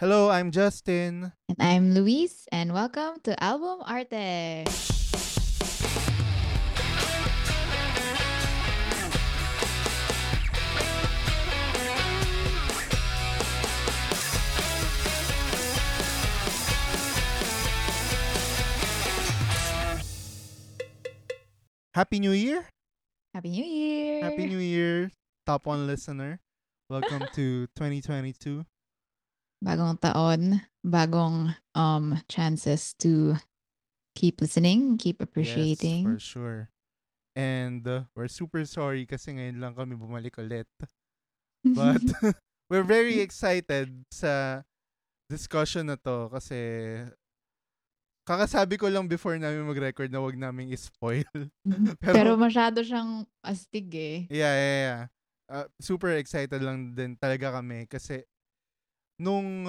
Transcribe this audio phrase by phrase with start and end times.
[0.00, 1.30] Hello, I'm Justin.
[1.46, 4.64] And I'm Luis, and welcome to Album Arte.
[21.92, 22.64] Happy New Year!
[23.34, 24.24] Happy New Year!
[24.24, 25.10] Happy New Year,
[25.44, 26.40] top one listener.
[26.88, 28.64] Welcome to 2022.
[29.60, 33.36] Bagong taon, bagong um chances to
[34.16, 36.08] keep listening, keep appreciating.
[36.08, 36.60] Yes, for sure.
[37.36, 40.66] And uh, we're super sorry kasi ngayon lang kami bumalik ulit.
[41.62, 42.02] But
[42.72, 44.64] we're very excited sa
[45.30, 46.58] discussion na to kasi
[48.26, 51.26] kakasabi ko lang before namin mag-record na wag namin i-spoil.
[52.02, 54.18] Pero, Pero masyado siyang astig eh.
[54.30, 55.02] Yeah, yeah, yeah.
[55.50, 58.22] Uh, super excited lang din talaga kami kasi
[59.20, 59.68] nung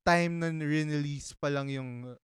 [0.00, 2.16] time na release pa lang yung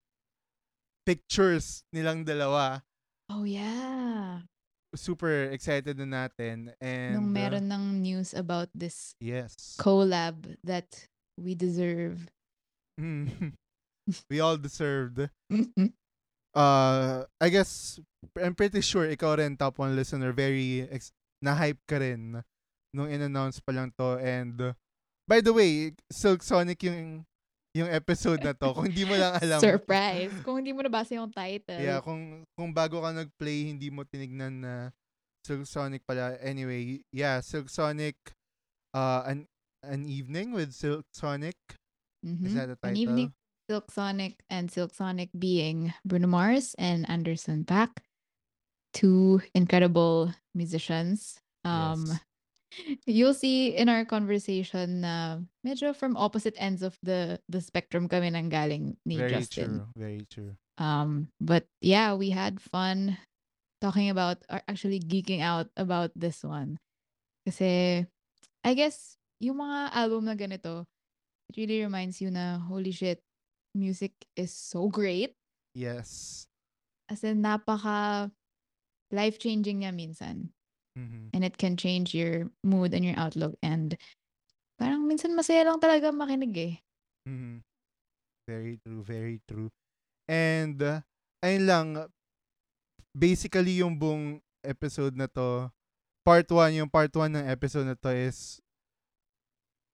[1.04, 2.80] pictures nilang dalawa.
[3.28, 4.42] Oh, yeah.
[4.96, 6.72] Super excited na natin.
[6.80, 9.76] And, Nung meron uh, ng news about this yes.
[9.78, 10.88] collab that
[11.36, 12.26] we deserve.
[14.30, 15.28] we all deserved.
[16.56, 18.00] uh, I guess,
[18.40, 21.12] I'm pretty sure ikaw rin, top one listener, very ex-
[21.44, 22.40] na-hype ka rin
[22.96, 24.16] nung in-announce pa lang to.
[24.16, 24.72] And, uh,
[25.26, 27.26] By the way, Silk Sonic yung
[27.76, 28.72] yung episode na to.
[28.72, 29.60] Kung hindi mo lang alam.
[29.60, 30.32] Surprise.
[30.46, 31.82] Kung hindi mo nabasa yung title.
[31.82, 34.74] Yeah, kung kung bago ka nag-play, hindi mo tinignan na
[35.44, 36.38] Silk Sonic pala.
[36.40, 38.16] Anyway, yeah, Silk Sonic
[38.94, 39.44] uh an
[39.84, 41.58] an evening with Silk Sonic.
[42.24, 42.46] Mm-hmm.
[42.46, 42.94] Is that the title?
[42.94, 43.30] An evening
[43.66, 47.98] Silk Sonic and Silk Sonic being Bruno Mars and Anderson Paak,
[48.94, 51.42] two incredible musicians.
[51.66, 52.22] Um yes
[53.06, 58.30] you'll see in our conversation na medyo from opposite ends of the the spectrum kami
[58.30, 59.82] nang galing ni Very Justin.
[59.82, 59.86] true.
[59.96, 60.52] Very true.
[60.76, 63.16] Um, but yeah, we had fun
[63.80, 66.76] talking about or actually geeking out about this one.
[67.46, 68.04] Kasi
[68.64, 70.84] I guess yung mga album na ganito,
[71.48, 73.22] it really reminds you na holy shit,
[73.72, 75.32] music is so great.
[75.76, 76.44] Yes.
[77.06, 78.32] As in napaka
[79.14, 80.50] life-changing niya minsan.
[80.96, 81.36] Mm-hmm.
[81.36, 83.54] And it can change your mood and your outlook.
[83.62, 83.96] And
[84.80, 86.74] parang minsan masaya lang talaga makinig eh.
[87.28, 87.56] Mm-hmm.
[88.48, 89.68] Very true, very true.
[90.26, 91.00] And, uh,
[91.44, 91.88] ayun lang,
[93.12, 95.70] basically yung buong episode na to,
[96.24, 98.58] part 1, yung part 1 ng episode na to is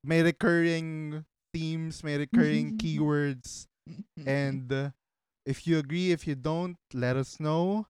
[0.04, 3.66] may recurring themes, may recurring keywords.
[4.26, 4.90] And uh,
[5.44, 7.86] if you agree, if you don't, let us know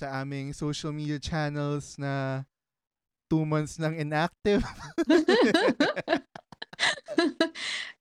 [0.00, 2.44] sa aming social media channels na
[3.28, 4.64] two months nang inactive.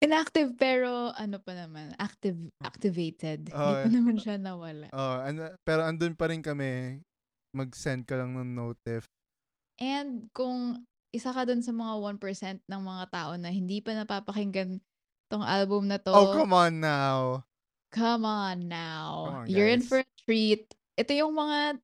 [0.06, 3.52] inactive pero ano pa naman, active activated.
[3.52, 4.88] Uh, Hindi pa naman siya nawala.
[4.96, 7.04] Oh, uh, and, pero andun pa rin kami.
[7.52, 9.12] Mag-send ka lang ng notif.
[9.78, 14.78] And kung isa ka dun sa mga 1% ng mga tao na hindi pa napapakinggan
[15.30, 16.14] tong album na to.
[16.14, 17.46] Oh, come on now.
[17.90, 19.26] Come on now.
[19.26, 20.70] Come on, You're in for a treat.
[20.94, 21.82] Ito yung mga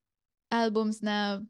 [0.55, 1.43] albums na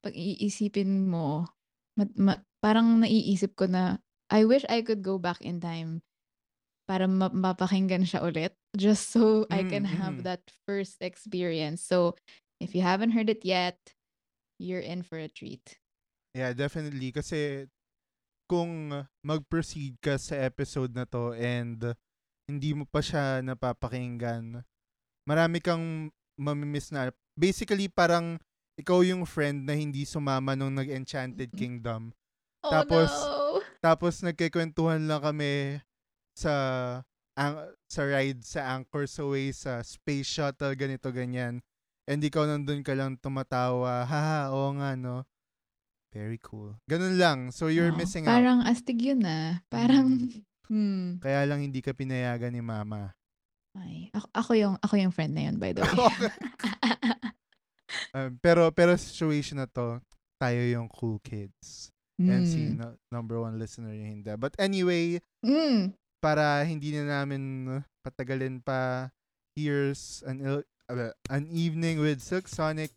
[0.00, 1.48] pag iisipin mo,
[1.96, 4.00] ma- ma- parang naiisip ko na
[4.32, 6.00] I wish I could go back in time
[6.88, 10.00] para ma- mapakinggan siya ulit just so I can mm-hmm.
[10.00, 11.84] have that first experience.
[11.84, 12.16] So
[12.60, 13.80] if you haven't heard it yet,
[14.60, 15.80] you're in for a treat.
[16.36, 17.12] Yeah, definitely.
[17.12, 17.68] Kasi
[18.48, 18.92] kung
[19.24, 21.96] mag-proceed ka sa episode na to and
[22.44, 24.60] hindi mo pa siya napapakinggan,
[25.24, 27.08] marami kang mamimiss na
[27.38, 28.38] basically parang
[28.74, 31.60] ikaw yung friend na hindi sumama nung nag-Enchanted mm-hmm.
[31.60, 32.10] Kingdom.
[32.64, 33.60] Oh, tapos no.
[33.84, 35.78] tapos nagkikwentuhan lang kami
[36.32, 36.52] sa
[37.36, 41.60] ang, sa ride sa Anchor's Away sa space shuttle ganito ganyan.
[42.04, 44.04] And ikaw nandun ka lang tumatawa.
[44.10, 45.24] Haha, oo nga no.
[46.14, 46.78] Very cool.
[46.86, 47.38] Ganun lang.
[47.50, 48.70] So you're oh, missing parang out.
[48.70, 49.58] Parang astig yun ah.
[49.66, 50.70] Parang hmm.
[50.70, 51.06] hmm.
[51.18, 53.12] Kaya lang hindi ka pinayagan ni mama.
[53.74, 55.94] Ay, ako, ako yung ako yung friend na yun by the way.
[58.14, 59.98] um, pero pero situation na to,
[60.38, 61.90] tayo yung cool kids.
[62.22, 62.30] Mm.
[62.30, 62.78] And si hmm.
[62.78, 64.30] no, number one listener yung hindi.
[64.38, 65.90] But anyway, mm.
[66.22, 67.66] para hindi na namin
[68.06, 69.10] patagalin pa,
[69.58, 72.94] here's an uh, an evening with Silk Sonic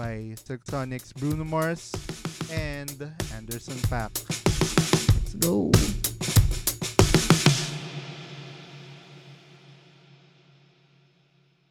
[0.00, 1.92] by Silk Sonic's Bruno Mars
[2.48, 4.16] and Anderson Paak.
[5.20, 5.70] Let's go.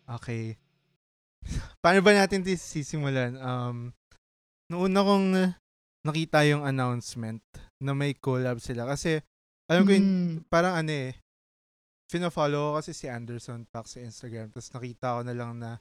[0.09, 0.57] Okay.
[1.83, 3.37] Paano ba natin sisimulan?
[3.37, 3.93] Um,
[4.69, 5.27] noon una kong
[6.05, 7.43] nakita yung announcement
[7.83, 8.89] na may collab sila.
[8.89, 9.21] Kasi
[9.69, 10.49] Alam ko, mm.
[10.49, 11.13] parang ano eh,
[12.09, 14.49] fina-follow ko kasi si Anderson Paak sa Instagram.
[14.49, 15.77] Tapos nakita ko na lang na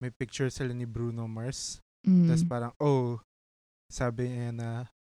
[0.00, 1.84] may picture sila ni Bruno Mars.
[2.08, 2.24] Mm.
[2.24, 3.20] Tapos parang, oh,
[3.92, 4.68] sabi niya na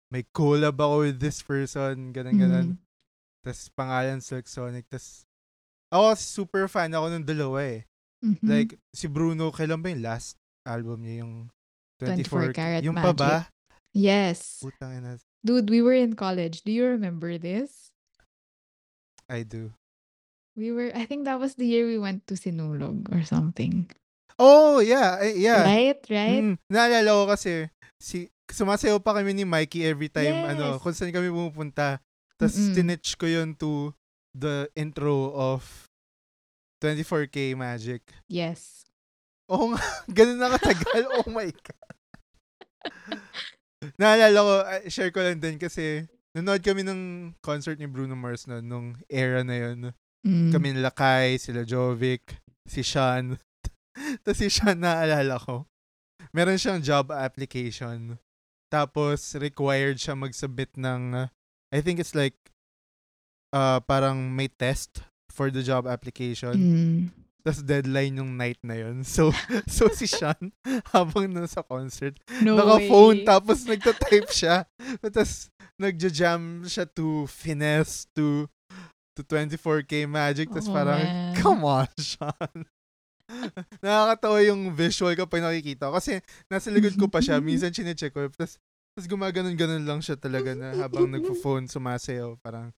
[0.10, 2.74] may collab ako with this person, ganun-ganun.
[2.74, 2.77] Mm.
[3.45, 4.89] Tapos pangalan Silk Sonic.
[4.89, 5.21] Tapos
[5.94, 7.86] ako super fan ako ng dalawa eh.
[8.25, 8.49] Mm-hmm.
[8.49, 11.21] Like, si Bruno, kailan ba yung last album niya?
[11.21, 11.53] Yung
[12.01, 13.05] 24, 24 Karat Yung Magic.
[13.05, 13.33] pa ba?
[13.93, 14.61] Yes.
[14.61, 15.17] Putang ina.
[15.41, 16.61] Dude, we were in college.
[16.61, 17.93] Do you remember this?
[19.29, 19.73] I do.
[20.57, 23.89] We were, I think that was the year we went to Sinulog or something.
[24.37, 25.21] Oh, yeah.
[25.21, 25.65] Yeah.
[25.65, 26.41] Right, right?
[26.41, 27.69] Mm, naalala ko kasi,
[28.01, 30.73] si, sumasayaw pa kami ni Mikey every time, ano, yes.
[30.73, 32.01] ano, kung saan kami pumupunta.
[32.37, 33.93] Tapos, tinitch ko yun to
[34.37, 35.89] the intro of
[36.81, 38.01] 24K Magic.
[38.29, 38.85] Yes.
[39.47, 39.81] Oo nga,
[40.18, 41.03] ganun na katagal.
[41.18, 41.95] oh my God.
[43.95, 48.45] Naalala ko, uh, share ko lang din kasi nanood kami ng concert ni Bruno Mars
[48.45, 49.79] no, nung era na yun.
[50.27, 50.51] Mm.
[50.51, 52.38] Kami nila Kai, sila Jovic,
[52.68, 53.39] si Sean.
[54.24, 55.65] Tapos si Sean naalala ko.
[56.35, 58.19] Meron siyang job application.
[58.68, 61.31] Tapos required siya mag-submit ng
[61.71, 62.35] I think it's like
[63.56, 66.56] uh, parang may test for the job application.
[66.56, 67.01] Mm.
[67.47, 69.07] Tapos deadline yung night na yun.
[69.07, 69.31] So,
[69.71, 70.51] so si Sean,
[70.91, 73.27] habang nasa concert, no naka-phone, way.
[73.27, 74.68] tapos nagta-type siya.
[75.03, 75.47] Tapos,
[75.79, 78.51] nagja-jam siya to finesse, to
[79.15, 80.51] to 24K Magic.
[80.51, 81.33] Tapos oh, parang, man.
[81.39, 82.68] come on, Sean.
[83.79, 86.03] Nakakatawa yung visual kapag nakikita ko.
[86.03, 86.19] Kasi,
[86.51, 87.39] nasa likod ko pa siya.
[87.39, 88.27] Minsan, chinecheck ko.
[88.27, 88.59] Tapos,
[88.91, 92.35] tapos gumaganon-ganon lang siya talaga na habang nagpo-phone, sumasayaw.
[92.44, 92.75] Parang,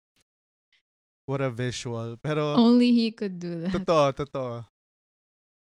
[1.29, 2.17] What a visual.
[2.17, 3.69] Pero Only he could do that.
[3.77, 4.65] Totoo, totoo.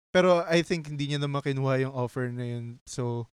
[0.08, 2.80] Pero I think hindi niya naman kinuha yung offer na yun.
[2.88, 3.28] So,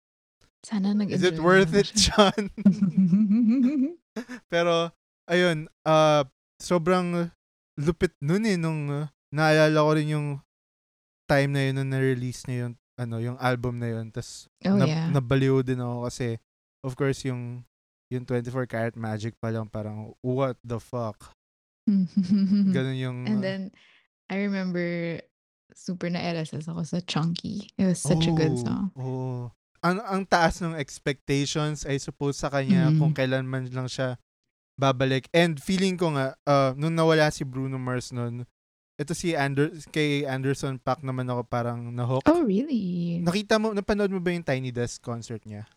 [0.66, 2.50] sana nag Is it worth it, John?
[4.54, 4.90] Pero,
[5.30, 6.26] ayun, uh,
[6.58, 7.30] sobrang
[7.78, 10.28] lupit nun eh, nung uh, naalala ko rin yung
[11.30, 14.10] time na yun nung na-release na yung, ano, yung album na yun.
[14.10, 15.08] Tapos, oh, na, yeah.
[15.14, 16.42] nabaliw din ako kasi,
[16.82, 17.62] of course, yung
[18.10, 21.35] yung 24 Karat Magic pa lang parang, what the fuck?
[22.76, 23.18] Ganun yung...
[23.30, 23.62] And then,
[24.30, 25.22] I remember
[25.76, 27.70] super na LSS ako sa Chunky.
[27.78, 28.86] It was such oh, a good oh, song.
[28.98, 29.42] Oh.
[29.86, 32.98] Ang, ang taas ng expectations, I suppose, sa kanya mm.
[32.98, 34.18] kung kailan man lang siya
[34.80, 35.30] babalik.
[35.30, 38.50] And feeling ko nga, uh, nung nawala si Bruno Mars nun,
[38.96, 42.24] ito si Ander kay Anderson Paak naman ako parang na-hook.
[42.32, 43.20] Oh, really?
[43.20, 45.68] Nakita mo, napanood mo ba yung Tiny Desk concert niya?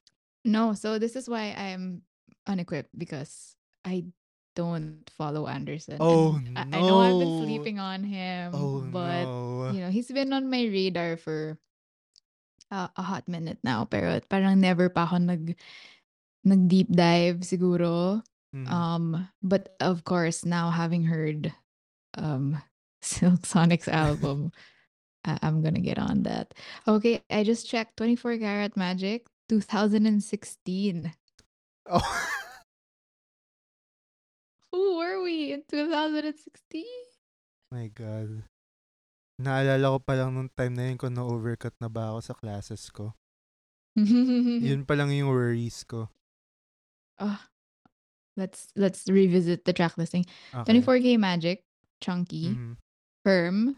[0.47, 2.07] No, so this is why I'm
[2.47, 4.07] unequipped because I
[4.59, 6.03] don't follow Anderson.
[6.03, 6.75] Oh I, no.
[6.75, 9.71] I know I've been sleeping on him, oh, but no.
[9.71, 11.55] you know, he's been on my radar for
[12.75, 15.55] uh, a hot minute now, pero parang never pa ako nag
[16.43, 18.19] nag deep dive siguro.
[18.51, 18.67] Mm-hmm.
[18.67, 21.55] Um but of course now having heard
[22.19, 22.59] um
[22.99, 24.51] Silk Sonic's album,
[25.23, 26.51] I- I'm gonna get on that.
[26.83, 31.15] Okay, I just checked 24 Karat Magic 2016.
[31.87, 32.03] Oh
[34.79, 36.87] Who were we in 2016?
[37.75, 38.47] My God.
[39.43, 42.87] Naalala ko pa lang nung time na yun kung na-overcut na ba ako sa classes
[42.95, 43.11] ko.
[43.99, 46.07] yun pa lang yung worries ko.
[47.19, 47.43] Oh,
[48.39, 50.23] let's let's revisit the track listing.
[50.55, 50.79] Okay.
[50.79, 51.67] 24K Magic,
[51.99, 52.79] Chunky, mm-hmm.
[53.27, 53.75] Firm.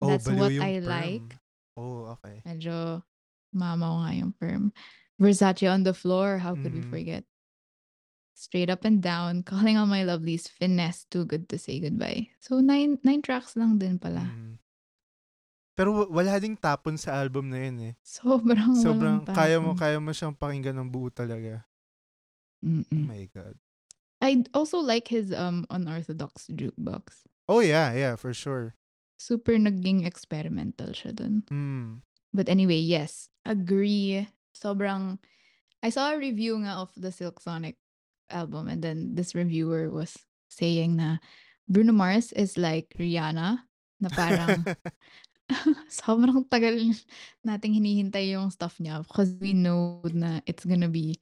[0.00, 0.88] Oh, That's what I firm.
[0.88, 1.28] like.
[1.76, 2.40] Oh, okay.
[2.48, 3.04] Medyo
[3.52, 4.72] mama ko nga yung Firm.
[5.20, 6.88] Versace on the floor, how could mm-hmm.
[6.88, 7.28] we forget?
[8.40, 12.32] Straight up and down, calling all my lovelies, finesse, too good to say goodbye.
[12.40, 14.24] So, nine, nine tracks lang din pala.
[14.24, 14.56] Mm.
[15.76, 17.94] Pero wala ding tapon sa album na yun eh.
[18.04, 21.64] Sobrang Sobrang kaya mo, kaya mo siyang pakinggan ng buo talaga.
[22.60, 22.84] Mm-mm.
[22.84, 23.56] Oh my God.
[24.20, 27.24] I also like his um unorthodox jukebox.
[27.48, 28.76] Oh yeah, yeah, for sure.
[29.16, 31.48] Super naging experimental siya dun.
[31.48, 32.04] Mm.
[32.36, 34.28] But anyway, yes, agree.
[34.52, 35.16] Sobrang
[35.80, 37.80] I saw a review nga of the Silk Sonic
[38.30, 40.16] album and then this reviewer was
[40.48, 41.18] saying na
[41.70, 43.62] Bruno Mars is like Rihanna
[44.00, 44.66] na parang
[45.90, 46.78] sobrang tagal
[47.42, 51.18] nating hinihintay yung stuff niya because we know na it's gonna be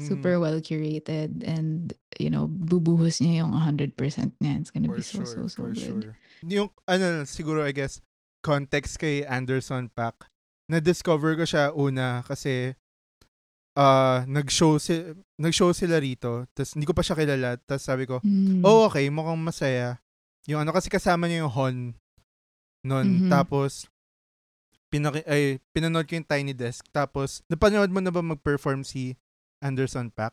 [0.00, 0.42] super mm.
[0.42, 3.94] well curated and you know bubuhos niya yung 100%
[4.40, 6.16] niya it's gonna for be so sure, so so good sure.
[6.46, 8.00] yung ano siguro I guess
[8.40, 10.26] context kay Anderson Paak
[10.70, 12.72] na discover ko siya una kasi
[13.76, 16.46] uh, nag-show si nag-show sila rito.
[16.54, 17.58] Tapos hindi ko pa siya kilala.
[17.62, 18.62] Tapos sabi ko, mm.
[18.66, 20.00] "Oh, okay, mukhang masaya."
[20.48, 21.76] Yung ano kasi kasama niya yung Hon
[22.82, 23.06] noon.
[23.06, 23.30] Mm-hmm.
[23.30, 23.86] Tapos
[24.90, 26.82] pinaki ay pinanood ko yung Tiny Desk.
[26.90, 29.14] Tapos napanood mo na ba mag-perform si
[29.60, 30.32] Anderson Paak?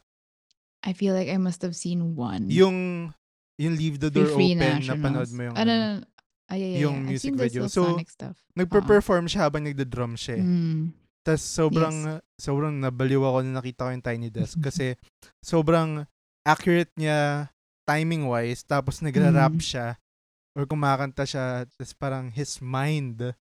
[0.88, 2.48] I feel like I must have seen one.
[2.48, 3.12] Yung
[3.58, 5.02] yung Leave the Door Free Open, Nationals.
[5.02, 6.06] napanood mo yung, Ano, ano, no,
[6.48, 7.68] ay, ay, ay, yung music video.
[7.68, 8.38] So, stuff.
[8.56, 10.40] nagpe-perform siya habang nagda-drum siya.
[10.40, 10.94] Mm.
[11.28, 14.96] Tapos sobrang, sobrang nabaliw ako na nakita ko yung Tiny Desk kasi
[15.44, 16.08] sobrang
[16.48, 17.52] accurate niya
[17.84, 19.64] timing-wise tapos nagra-rap Mm.
[19.64, 19.88] siya
[20.56, 23.36] or kumakanta siya tapos parang his mind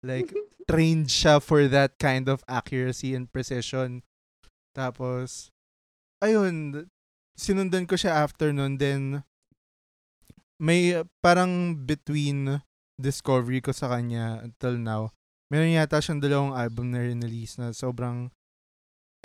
[0.00, 0.32] like
[0.70, 4.00] trained siya for that kind of accuracy and precision.
[4.72, 5.52] Tapos
[6.24, 6.88] ayun,
[7.36, 9.20] sinundan ko siya after nun then
[10.56, 12.64] may parang between
[12.96, 15.12] discovery ko sa kanya until now
[15.48, 18.30] meron yata siyang dalawang album na release na sobrang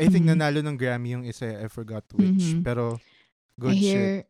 [0.01, 0.37] I think Mhm.
[0.37, 2.65] nanalo ng Grammy yung isa I forgot which Mhm.
[2.65, 4.25] pero I good hear, shit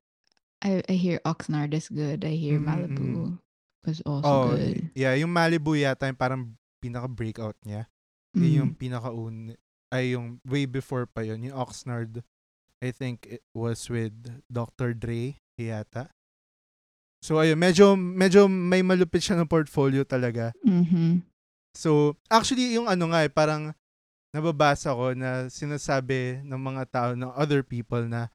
[0.61, 2.21] I, I hear Oxnard is good.
[2.21, 3.33] I hear Mm, Malibu mm.
[3.81, 4.93] was also oh good.
[4.93, 7.87] yeah yung Malibu yata yung parang pinaka breakout niya
[8.37, 8.79] yun yung Mm.
[8.79, 9.09] pinaka
[9.91, 12.21] ay yung way before pa yun yung Oxnard
[12.81, 14.13] I think it was with
[14.49, 14.93] Dr.
[14.93, 16.09] Dre yata
[17.21, 21.21] so ayun medyo medyo may malupit siya ng portfolio talaga Mhm.
[21.71, 23.71] So, actually, yung ano nga eh, parang
[24.31, 28.31] nababasa ko na sinasabi ng mga tao, ng other people na,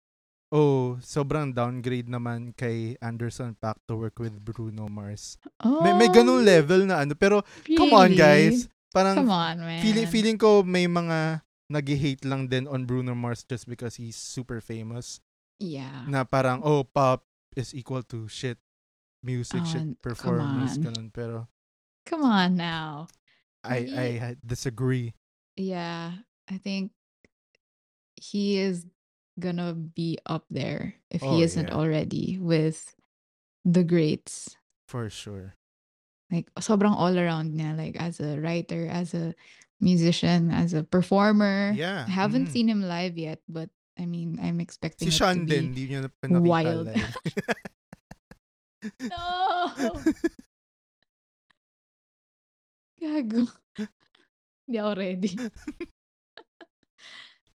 [0.53, 5.37] oh, sobrang downgrade naman kay Anderson Paak to work with Bruno Mars.
[5.65, 7.13] Oh, May, may ganung level na ano.
[7.17, 8.21] Pero, come on really?
[8.21, 8.69] guys.
[8.93, 9.81] Parang, Come on, man.
[9.85, 14.61] feeling, feeling ko may mga nag-hate lang din on Bruno Mars just because he's super
[14.65, 15.21] famous.
[15.61, 16.09] Yeah.
[16.09, 18.57] Na parang, oh, pop is equal to shit
[19.21, 21.13] music, Oh, shit performance, ganun.
[21.13, 21.49] Pero,
[22.07, 23.11] Come on now.
[23.69, 25.15] I, He- I disagree.
[25.57, 26.13] Yeah.
[26.49, 26.93] I think
[28.17, 28.87] he is
[29.39, 31.75] gonna be up there if Oh, he isn't yeah.
[31.75, 32.95] already with
[33.65, 34.57] the greats.
[34.89, 35.55] For sure.
[36.31, 39.35] Like sobrang all around niya like as a writer, as a
[39.81, 41.73] musician, as a performer.
[41.77, 42.05] Yeah.
[42.07, 42.53] I haven't mm.
[42.53, 45.89] seen him live yet, but I mean, I'm expecting Si it Sean to be di
[45.89, 46.89] nyo na pa nakita wild.
[49.01, 49.73] No!
[53.01, 53.45] Gago.
[54.67, 55.33] Hindi ako ready.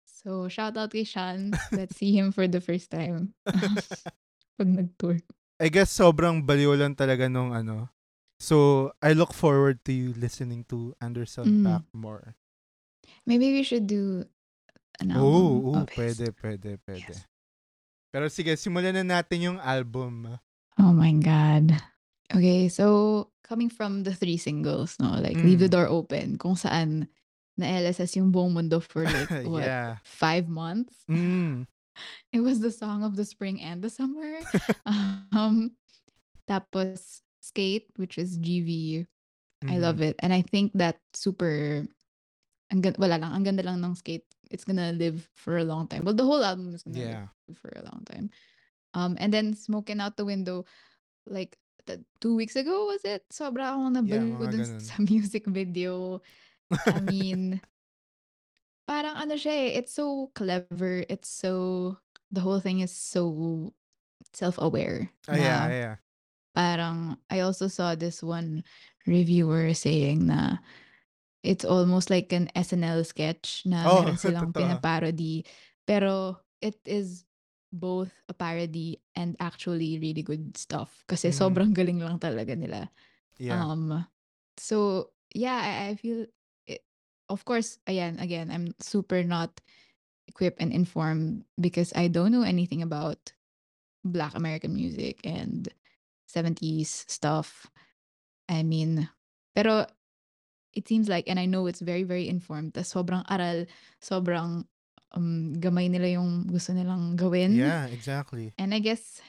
[0.04, 1.56] so, shout out kay Sean.
[1.72, 3.32] Let's see him for the first time.
[4.58, 5.22] Pag nag-tour.
[5.58, 7.90] I guess sobrang baliw lang talaga nung ano.
[8.38, 11.66] So, I look forward to you listening to Anderson Mm.
[11.66, 12.36] Paak more.
[13.26, 14.26] Maybe we should do
[15.02, 16.22] an album of his.
[16.22, 17.10] pwede, pwede, pwede.
[17.10, 17.26] Yes.
[18.14, 20.38] Pero sige, simulan na natin yung album.
[20.78, 21.74] Oh my God.
[22.34, 25.16] Okay, so coming from the three singles, no?
[25.20, 25.78] Like, Leave the Mm.
[25.80, 27.08] Door Open, kung saan
[27.56, 29.98] na-LSS yung buong mundo for like, what, yeah.
[30.04, 31.08] five months?
[31.08, 31.66] Mm.
[32.36, 34.38] It was the song of the spring and the summer.
[35.34, 35.74] um,
[36.46, 39.02] tapos Skate, which is GV.
[39.66, 39.82] I Mhm.
[39.82, 40.14] love it.
[40.22, 41.88] And I think that super,
[42.70, 44.28] ang gan- wala lang, ang ganda lang ng Skate.
[44.52, 46.04] It's gonna live for a long time.
[46.06, 47.26] Well, the whole album is gonna Yeah.
[47.50, 48.30] live for a long time.
[48.94, 50.68] Um, and then Smoking Out the Window,
[51.26, 51.58] like,
[51.88, 53.24] the, two weeks ago, was it?
[53.32, 54.82] Sobra akong nabaliw mga dun ganun.
[54.84, 56.22] sa music video.
[56.86, 57.62] I mean,
[58.88, 61.04] parang ano siya eh, it's so clever.
[61.08, 61.96] It's so,
[62.32, 63.72] the whole thing is so
[64.34, 65.12] self-aware.
[65.28, 65.96] Ah, yeah, yeah.
[66.56, 68.64] Parang, I also saw this one
[69.06, 70.58] reviewer saying na
[71.44, 74.66] it's almost like an SNL sketch na Oh, meron silang totoo.
[74.66, 75.46] pinaparody.
[75.88, 77.24] Pero it is
[77.80, 81.06] both a parody and actually really good stuff.
[81.08, 81.38] Kasi Mhm.
[81.38, 82.90] sobrang galing lang talaga nila.
[83.38, 83.62] Yeah.
[83.62, 84.06] Um,
[84.58, 86.26] so yeah, I, I feel
[86.66, 86.82] it,
[87.30, 89.62] of course, again again, I'm super not
[90.28, 93.32] equipped and informed because I don't know anything about
[94.04, 95.68] Black American music and
[96.28, 97.68] 70s stuff.
[98.50, 99.10] I mean,
[99.56, 99.86] pero
[100.74, 102.74] it seems like, and I know it's very, very informed.
[102.76, 103.66] Tas sobrang aral,
[104.02, 104.66] sobrang
[105.16, 107.56] um, gamay nila yung gusto nilang gawin.
[107.56, 108.52] yeah, exactly.
[108.58, 109.22] And I guess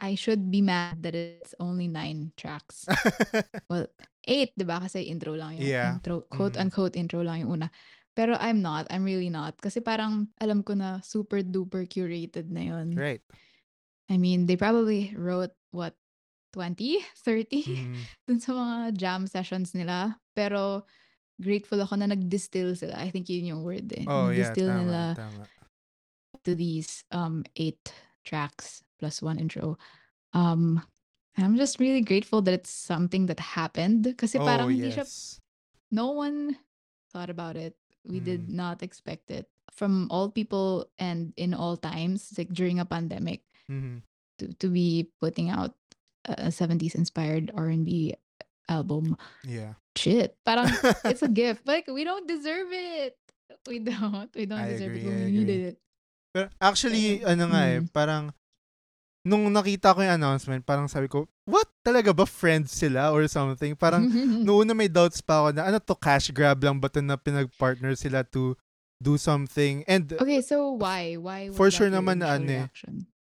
[0.00, 2.88] I should be mad that it's only nine tracks.
[3.70, 3.86] Well,
[4.26, 4.80] eight, di ba?
[4.82, 5.94] Kasi intro lang yung Yeah.
[6.00, 6.34] intro, Mhm.
[6.34, 7.68] quote-unquote intro lang yung una.
[8.18, 8.90] Pero I'm not.
[8.90, 9.54] I'm really not.
[9.62, 12.98] Kasi parang alam ko na super duper curated na yun.
[12.98, 13.22] right.
[14.10, 15.94] I mean, they probably wrote, what,
[16.50, 16.98] 20?
[17.22, 17.62] 30?
[17.62, 18.02] Mhm.
[18.26, 20.18] Dun sa mga jam sessions nila.
[20.34, 20.82] Pero
[21.40, 22.94] grateful ako na nag-distill sila.
[23.00, 24.04] I think yun yung word eh.
[24.06, 25.44] Oh, yeah, Nag-distill tama, nila tama.
[26.44, 27.92] to these um eight
[28.24, 29.76] tracks plus one intro.
[30.32, 30.80] Um
[31.36, 35.04] I'm just really grateful that it's something that happened kasi Oh, parang hindi siya
[35.92, 36.56] no one
[37.12, 37.74] thought about it.
[38.06, 38.56] We did Mm.
[38.56, 39.48] not expect it.
[39.74, 44.02] From all people and in all times, like during a pandemic, Mhm.
[44.40, 45.76] to, to be putting out
[46.24, 48.14] a 70s inspired R&B
[48.68, 49.16] album.
[49.44, 49.76] Yeah.
[50.00, 50.32] Shit.
[50.40, 50.64] Parang
[51.04, 51.68] it's a gift.
[51.68, 53.20] Like we don't deserve it.
[53.68, 54.32] We don't.
[54.32, 55.24] We don't I deserve agree, it.
[55.28, 55.76] We needed it.
[56.32, 57.92] Pero actually, ano nga eh, mm.
[57.92, 58.32] parang
[59.26, 61.68] nung nakita ko yung announcement, parang sabi ko, what?
[61.84, 63.76] Talaga ba friends sila or something?
[63.76, 64.08] Parang
[64.46, 67.20] noon na may doubts pa ako na ano to, cash grab lang ba to na
[67.20, 68.56] pinag-partner sila to
[69.02, 69.84] do something?
[69.84, 71.20] And Okay, so why?
[71.20, 72.66] Why For sure naman na ano eh.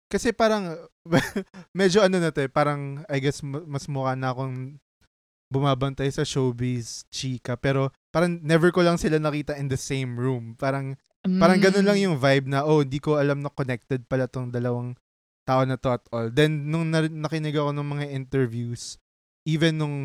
[0.08, 0.76] kasi parang
[1.78, 4.80] medyo ano na to eh, parang I guess ma- mas mukha na akong
[5.48, 10.52] bumabantay sa showbiz chika pero parang never ko lang sila nakita in the same room.
[10.54, 10.94] Parang
[11.36, 12.04] parang ganun lang Mm.
[12.04, 14.94] yung vibe na oh, di ko alam na connected pala tong dalawang
[15.42, 16.28] tao na to at all.
[16.28, 18.96] Then nung nar- nakinig ako ng mga interviews,
[19.42, 19.96] even nung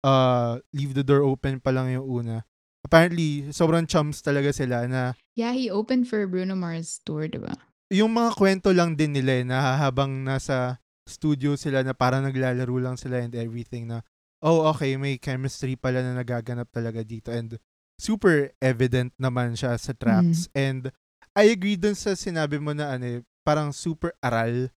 [0.00, 2.46] uh, Leave the Door Open pa lang yung una,
[2.80, 7.54] apparently sobrang chums talaga sila na Yeah, he opened for Bruno Mars tour, diba?
[7.90, 12.78] yung mga kwento lang din nila eh, na habang nasa studio sila na parang naglalaro
[12.78, 14.00] lang sila and everything na
[14.44, 17.56] oh okay may chemistry pala na nagaganap talaga dito and
[17.96, 20.92] super evident naman siya sa tracks and
[21.34, 24.70] I agree dun sa sinabi mo na ano eh, parang super aral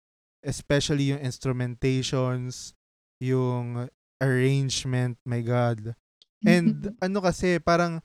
[0.44, 2.76] especially yung instrumentations
[3.18, 3.88] yung
[4.20, 5.96] arrangement my god
[6.44, 8.04] and ano kasi parang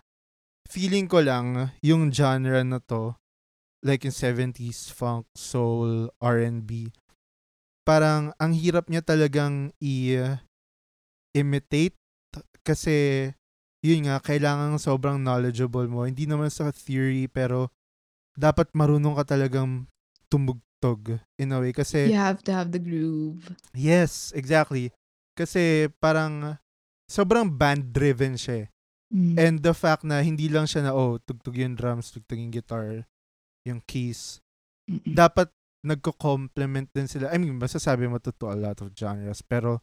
[0.70, 3.20] feeling ko lang yung genre na to
[3.84, 6.92] like in 70s funk, soul, R&B.
[7.88, 9.74] Parang ang hirap niya talagang
[11.39, 11.96] i-imitate
[12.67, 13.29] kasi
[13.79, 16.03] yun nga, kailangan sobrang knowledgeable mo.
[16.03, 17.72] Hindi naman sa theory pero
[18.36, 19.88] dapat marunong ka talagang
[20.27, 23.39] tumugtog in a way kasi you have to have the groove.
[23.72, 24.91] yes, exactly.
[25.34, 26.60] Kasi parang
[27.08, 28.67] sobrang band driven siya.
[28.67, 28.67] eh.
[29.10, 29.36] Mm.
[29.39, 33.08] And the fact na hindi lang siya na oh, tugtog yung drums, tugtog yung guitar,
[33.65, 34.43] yung keys,
[34.86, 35.15] Mm-mm.
[35.15, 35.50] dapat
[35.81, 37.31] nagko-complement din sila.
[37.31, 39.79] I mean, masasabi mo to to a lot of genres, pero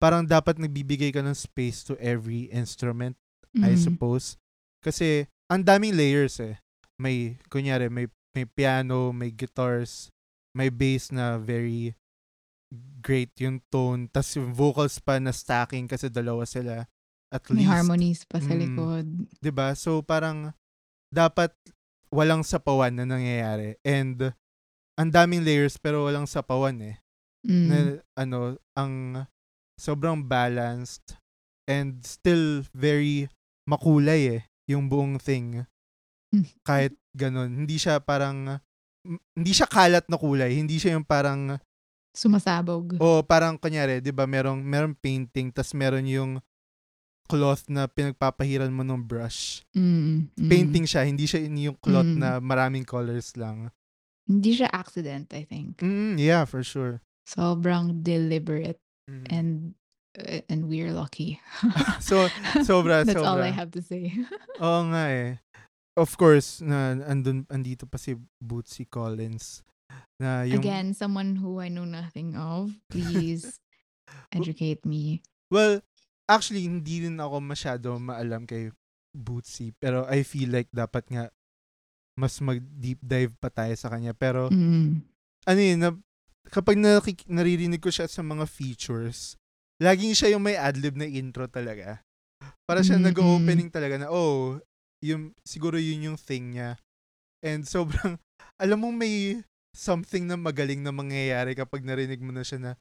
[0.00, 3.14] parang dapat nagbibigay ka ng space to every instrument,
[3.54, 3.84] I Mm.
[3.84, 4.40] suppose.
[4.80, 6.56] Kasi ang daming layers eh.
[6.96, 10.08] May, kunyari, may, may piano, may guitars,
[10.56, 11.92] may bass na very
[13.00, 14.08] great yung tone.
[14.08, 16.88] Tapos yung vocals pa na stacking kasi dalawa sila.
[17.30, 17.70] At May least.
[17.70, 18.58] harmonies pa sa Mm.
[18.58, 19.06] likod.
[19.38, 19.70] 'di ba?
[19.78, 20.50] So parang
[21.10, 21.54] dapat
[22.10, 24.34] walang sapawan na nangyayari and
[24.98, 26.98] ang daming layers pero walang sapawan eh.
[27.46, 27.66] Mm.
[27.66, 27.76] Na,
[28.18, 28.38] ano,
[28.74, 28.94] ang
[29.80, 31.16] sobrang balanced
[31.64, 33.32] and still very
[33.64, 35.64] makulay eh yung buong thing.
[36.68, 38.60] Kahit ganun, hindi siya parang
[39.32, 41.56] hindi siya kalat na kulay, hindi siya yung parang
[42.12, 43.00] Sumasabog.
[43.00, 46.42] o parang kunyari, 'di ba, merong merong painting tas meron yung
[47.30, 49.62] cloth na pinagpapahiran mo ng brush.
[49.72, 50.50] Mm, mm.
[50.50, 52.18] painting siya, hindi siya yung cloth Mm.
[52.18, 53.70] na maraming colors lang.
[54.26, 55.78] Hindi siya accident, I think.
[55.78, 56.98] Mm, yeah, for sure.
[57.22, 59.24] Sobrang deliberate Mm.
[59.28, 59.50] and
[60.14, 61.42] uh, and we're lucky.
[61.98, 62.30] so,
[62.62, 63.26] sobra, That's sobra.
[63.26, 64.14] all I have to say.
[64.62, 65.30] Oo nga eh.
[65.98, 69.66] Of course, na andun, andito pa si Bootsy Collins.
[70.22, 72.70] Na yung, Again, someone who I know nothing of.
[72.86, 73.58] Please
[74.30, 75.18] educate me.
[75.50, 75.82] Well,
[76.30, 78.70] actually, hindi rin ako masyado maalam kay
[79.10, 79.74] Bootsy.
[79.74, 81.24] Pero I feel like dapat nga
[82.14, 84.14] mas mag-deep dive pa tayo sa kanya.
[84.14, 85.02] Pero, Mm.
[85.48, 85.90] ano yun, na,
[86.50, 89.38] kapag nakik- naririnig ko siya sa mga features,
[89.80, 92.02] laging siya yung may adlib na intro talaga.
[92.66, 94.58] Para siya Mm, nag-opening talaga na, oh,
[95.02, 96.76] yung, siguro yun yung thing niya.
[97.40, 98.20] And sobrang,
[98.62, 99.40] alam mo may
[99.72, 102.72] something na magaling na mangyayari kapag narinig mo na siya na,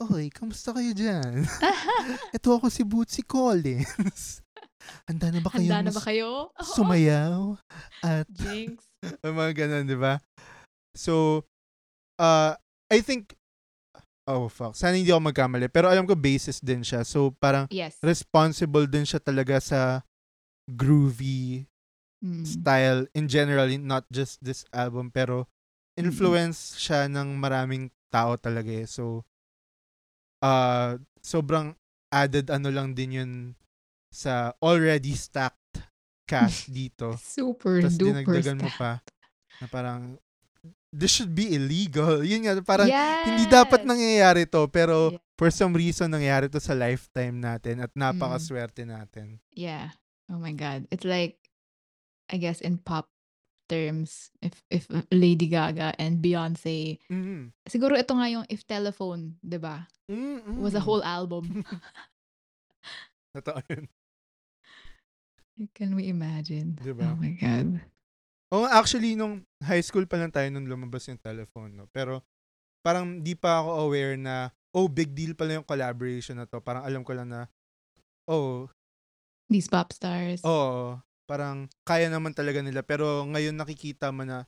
[0.00, 1.44] Oy, kamusta kayo dyan?
[2.36, 4.40] Ito ako si Bootsy Collins.
[5.04, 6.48] Handa na ba kayong Handa na ba kayo?
[6.56, 6.72] Oo.
[6.72, 7.60] sumayaw?
[8.00, 8.80] At Jinx.
[9.20, 10.16] mga ganun, di ba?
[10.96, 11.44] So,
[12.16, 12.56] uh,
[12.90, 13.38] I think,
[14.26, 15.70] oh fuck, sana hindi ako magkamali.
[15.70, 17.06] Pero alam ko basis din siya.
[17.06, 17.96] So, parang Yes.
[18.02, 20.02] responsible din siya talaga sa
[20.66, 21.66] groovy
[22.20, 22.44] Mm.
[22.44, 25.48] style in general, not just this album, pero
[25.96, 28.84] influence siya ng maraming tao talaga eh.
[28.84, 29.24] So,
[30.44, 31.76] uh, sobrang
[32.12, 33.32] added ano lang din yun
[34.12, 35.86] sa already stacked
[36.28, 37.16] cast dito.
[37.16, 38.80] Super Tapos duper dinagdagan mo stacked.
[38.80, 38.92] pa
[39.60, 40.20] na parang
[40.90, 42.20] this should be illegal.
[42.26, 43.26] Yun nga, parang yes!
[43.26, 45.22] hindi dapat nangyayari to pero Yeah.
[45.38, 48.00] for some reason nangyari to sa lifetime natin at Mm.
[48.02, 49.38] napakaswerte natin.
[49.54, 49.94] Yeah.
[50.28, 50.86] Oh my god.
[50.90, 51.38] It's like
[52.30, 53.10] I guess in pop
[53.70, 57.54] terms if if Lady Gaga and Beyonce Mm.
[57.70, 59.86] siguro ito nga yung if telephone, 'di ba?
[60.10, 60.86] Mm, Was a mm.
[60.90, 61.62] whole album.
[63.34, 63.86] Totoo yun.
[65.78, 66.74] Can we imagine?
[66.82, 67.04] Diba?
[67.06, 67.78] Oh my god.
[68.50, 71.86] Oh, actually, nung high school pa lang tayo nung lumabas yung telephone, no?
[71.94, 72.26] Pero,
[72.82, 76.58] parang di pa ako aware na, oh, big deal pala yung collaboration na to.
[76.58, 77.46] Parang alam ko lang na,
[78.26, 78.66] oh,
[79.46, 80.42] These pop stars.
[80.42, 80.98] oo,
[81.30, 82.82] parang kaya naman talaga nila.
[82.82, 84.46] Pero ngayon nakikita mo na,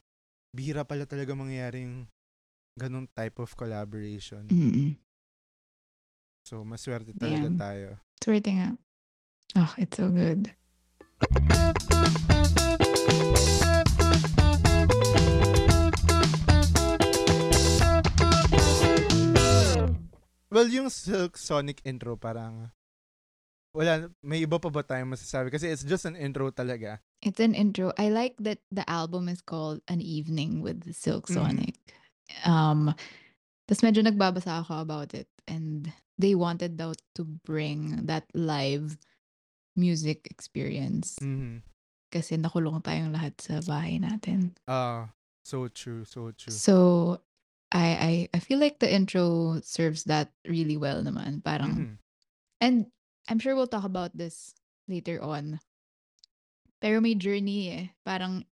[0.51, 2.07] bihira pala talaga mangyayari yung
[2.75, 4.51] ganung type of collaboration.
[4.51, 4.99] Mm-mm.
[6.43, 7.59] So, maswerte talaga Damn.
[7.59, 7.89] tayo.
[8.19, 8.69] Swerte nga.
[9.55, 10.51] Oh, it's so good.
[20.53, 22.69] Well, yung Silk Sonic intro parang
[23.73, 25.49] wala, may iba pa ba tayong masasabi?
[25.49, 27.01] Kasi it's just an intro talaga.
[27.25, 27.97] It's an intro.
[27.97, 31.41] I like that the album is called An Evening with Silk Mhm.
[31.41, 31.81] Sonic.
[32.45, 32.93] Um,
[33.65, 35.33] tas medyo nagbabasa ako about it.
[35.49, 35.89] And
[36.21, 39.01] they wanted though to bring that live
[39.73, 41.17] music experience.
[41.25, 41.65] Mhm.
[42.13, 44.53] Kasi nakulong tayong lahat sa bahay natin.
[44.69, 45.17] Ah,
[45.49, 46.53] so true, so true.
[46.53, 46.77] So,
[47.73, 51.41] I, I, I feel like the intro serves that really well naman.
[51.43, 51.97] Parang, Mhm.
[52.61, 52.87] and
[53.29, 54.53] I'm sure we'll talk about this
[54.89, 55.59] later on.
[56.85, 57.87] Pero may journey eh.
[58.05, 58.45] Parang,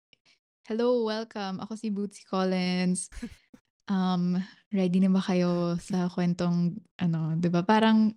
[0.65, 1.61] hello, welcome.
[1.61, 3.11] Ako si Bootsy Collins.
[3.91, 4.39] Um,
[4.73, 7.61] ready na ba kayo sa kwentong, ano, di ba?
[7.67, 8.15] Parang,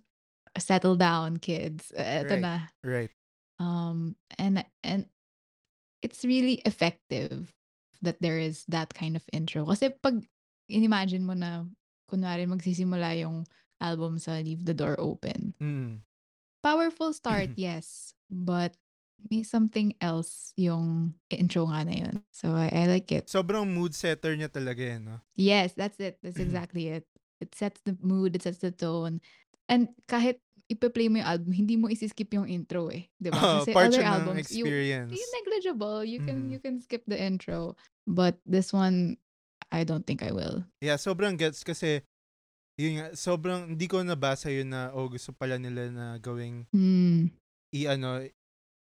[0.56, 1.90] settle down, kids.
[1.92, 2.44] Ito Right.
[2.46, 2.54] na.
[2.86, 3.12] Right.
[3.58, 5.10] Um, and, and
[6.00, 7.52] it's really effective
[8.02, 9.66] that there is that kind of intro.
[9.66, 10.22] Kasi pag
[10.68, 11.64] inimagine mo na,
[12.08, 13.44] kunwari magsisimula yung
[13.80, 15.52] album sa Leave the Door Open.
[15.60, 16.00] Mm.
[16.62, 18.14] Powerful start, yes.
[18.30, 18.76] But
[19.30, 22.14] may something else yung intro nga na yun.
[22.32, 23.28] So I, I like it.
[23.28, 25.20] Sobrang mood setter niya talaga eh, no?
[25.36, 26.20] Yes, that's it.
[26.20, 27.04] That's exactly it.
[27.40, 29.20] It sets the mood, it sets the tone.
[29.68, 33.08] And kahit ipa-play mo yung album, hindi mo isi-skip yung intro eh.
[33.20, 33.40] Di ba?
[33.40, 35.12] Oh, Kasi part other siya ng albums, you, experience.
[35.12, 36.00] yung negligible.
[36.04, 36.52] You can Mhm.
[36.56, 37.76] you can skip the intro.
[38.08, 39.16] But this one,
[39.74, 40.62] I don't think I will.
[40.78, 42.06] Yeah, sobrang gets kasi
[42.78, 47.34] yun nga, sobrang hindi ko nabasa yun na oh gusto pala nila na gawing Hmm.
[47.74, 48.22] i ano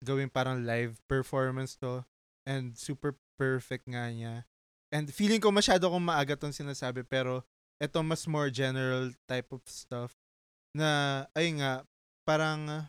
[0.03, 2.03] gawing parang live performance to
[2.43, 4.43] and super perfect nga niya.
[4.91, 7.43] And feeling ko masyado kong maaga tong sinasabi pero
[7.79, 10.15] ito mas more general type of stuff
[10.75, 11.83] na ay nga
[12.27, 12.87] parang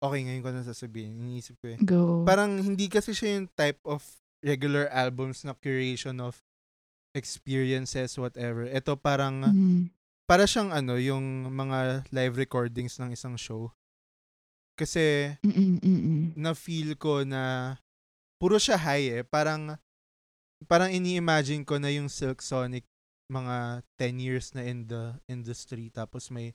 [0.00, 1.78] okay ngayon ko na sasabihin iniisip ko eh.
[1.80, 2.24] Go.
[2.24, 4.00] Parang hindi kasi siya yung type of
[4.42, 6.40] regular albums na curation of
[7.12, 8.68] experiences whatever.
[8.68, 9.88] Ito parang Mhm.
[10.28, 13.72] para siyang ano yung mga live recordings ng isang show.
[14.76, 16.20] Kasi Mm-mm, mm-mm.
[16.36, 17.76] na feel ko na
[18.36, 19.24] puro siya high eh.
[19.24, 19.80] Parang
[20.68, 22.84] parang ini-imagine ko na yung Silk Sonic
[23.32, 26.52] mga 10 years na in the industry tapos may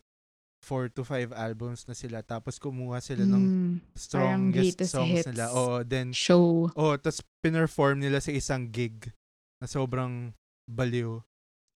[0.61, 3.73] 4 to 5 albums na sila tapos kumuha sila ng Mm.
[3.81, 5.27] Parang strongest songs hits.
[5.27, 5.49] nila.
[5.51, 6.69] Oo, then Show.
[6.71, 9.09] oh, tapos pinerform nila sa isang gig
[9.57, 10.33] na sobrang
[10.65, 11.17] baliw.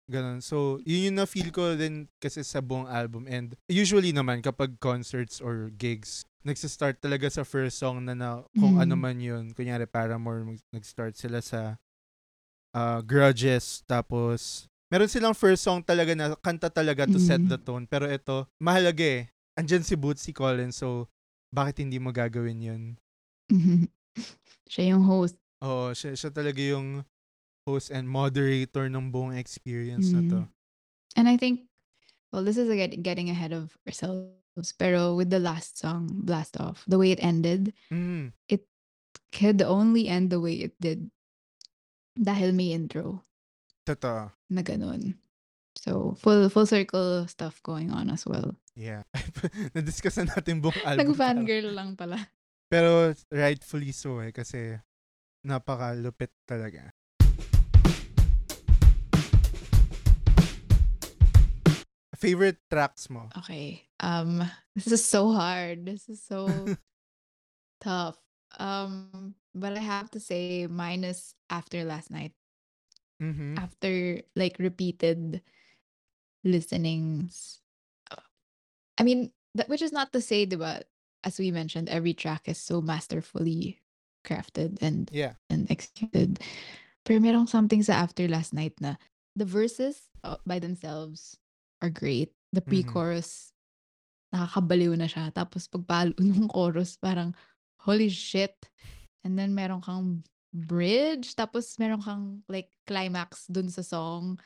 [0.06, 0.42] Ganon.
[0.42, 3.24] So, yun yung na-feel ko din kasi sa buong album.
[3.26, 8.76] And usually naman, kapag concerts or gigs, nagsistart talaga sa first song na, na kung
[8.76, 8.84] Mm.
[8.84, 9.44] ano man yun.
[9.54, 11.78] Kunyari, Paramore, mag- nag-start sila sa
[12.74, 13.84] uh, Grudges.
[13.86, 17.50] Tapos, meron silang first song talaga na kanta talaga to set Mm.
[17.50, 17.88] the tone.
[17.88, 19.24] Pero ito, mahalaga eh.
[19.56, 20.76] Andyan si Bootsy Collins.
[20.78, 21.08] So,
[21.50, 22.84] bakit hindi mo gagawin yun?
[24.72, 25.36] Siya yung host.
[25.64, 27.04] Oo, siya, siya talaga yung
[27.68, 30.40] host and moderator ng buong experience na to.
[30.44, 30.50] Mm.
[31.20, 31.68] And I think,
[32.32, 34.72] well, this is get, getting ahead of ourselves.
[34.76, 38.32] Pero with the last song, Blast Off, the way it ended, Mm.
[39.32, 41.08] could only end the way it did
[42.20, 43.24] dahil may intro
[43.82, 44.30] Totoo.
[44.50, 45.18] na ganun.
[45.80, 48.54] So, full full circle stuff going on as well.
[48.76, 49.08] Yeah.
[49.76, 51.16] Na-discuss na natin buong album.
[51.16, 52.20] Nag-fangirl lang pala.
[52.72, 54.80] Pero rightfully so eh, kasi
[55.48, 56.92] napakalupit talaga.
[62.22, 63.34] Favorite tracks mo?
[63.34, 63.90] Okay.
[64.00, 65.90] Um, this is so hard.
[65.90, 66.46] This is so
[67.82, 68.20] tough.
[68.60, 72.38] Um, but I have to say mine is after last night.
[73.22, 73.54] Mhm.
[73.58, 75.42] After like repeated
[76.44, 77.62] listenings.
[78.98, 80.84] I mean, that which is not to say, diba,
[81.24, 83.80] as we mentioned, every track is so masterfully
[84.26, 85.36] crafted and Yeah.
[85.50, 86.40] and executed.
[87.06, 88.96] Pero merong something sa after last night na
[89.36, 91.38] the verses uh, by themselves
[91.82, 92.34] are great.
[92.54, 92.70] The Mhm.
[92.70, 93.54] pre-chorus,
[94.34, 95.34] nakakabaliw na siya.
[95.34, 97.34] Tapos pagpalo ng chorus, parang,
[97.86, 98.70] holy shit.
[99.26, 104.40] And then meron kang bridge, tapos meron kang like climax dun sa song.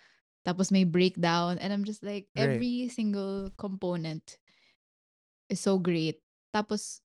[0.45, 1.57] Tapos may breakdown.
[1.57, 2.61] And I'm just like, Right.
[2.61, 4.37] every single component
[5.49, 6.21] is so great.
[6.53, 7.01] Tapos,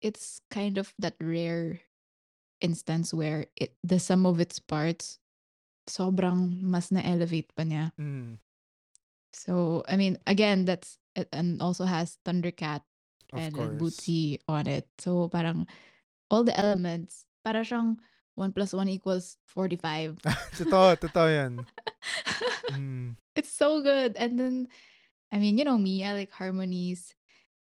[0.00, 1.80] it's kind of that rare
[2.60, 5.18] instance where it the sum of its parts
[5.86, 7.92] sobrang mas na-elevate pa niya.
[8.00, 8.38] Mm.
[9.32, 10.98] So, I mean, again, that's
[11.32, 12.82] and also has Thundercat
[13.32, 14.88] Of and like Bootsy on it.
[14.98, 15.68] So, parang
[16.30, 18.00] all the elements, para siyang
[18.38, 20.22] 1 plus 1 equals 45.
[20.58, 21.52] totoo, totoo yan.
[22.68, 23.16] Mm.
[23.34, 24.12] It's so good.
[24.20, 24.68] And then,
[25.32, 27.16] I mean, you know me, I like harmonies.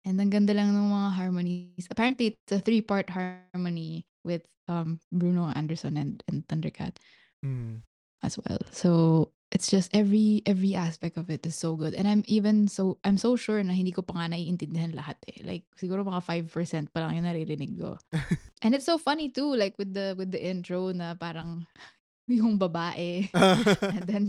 [0.05, 1.87] And ang ganda lang ng mga harmonies.
[1.91, 6.99] Apparently, it's a three-part harmony with um Bruno Anderson and, and Thundercat
[7.45, 7.87] Mm.
[8.27, 8.59] as well.
[8.75, 11.95] So, it's just every every aspect of it is so good.
[11.95, 15.39] And I'm even so I'm so sure na hindi ko pa nga naiintindihan lahat eh.
[15.47, 17.95] Like siguro mga 5% pa lang yung naririnig ko.
[18.63, 21.63] and it's so funny too like with the with the intro na parang
[22.27, 23.31] yung babae
[23.95, 24.27] and then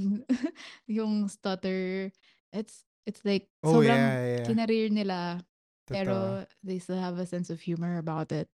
[0.85, 2.13] yung stutter
[2.53, 4.45] it's it's like oh, sobrang yeah, yeah.
[4.45, 5.41] kinarir nila
[5.89, 5.95] Totoo.
[5.97, 6.15] pero
[6.61, 8.51] they still have a sense of humor about it.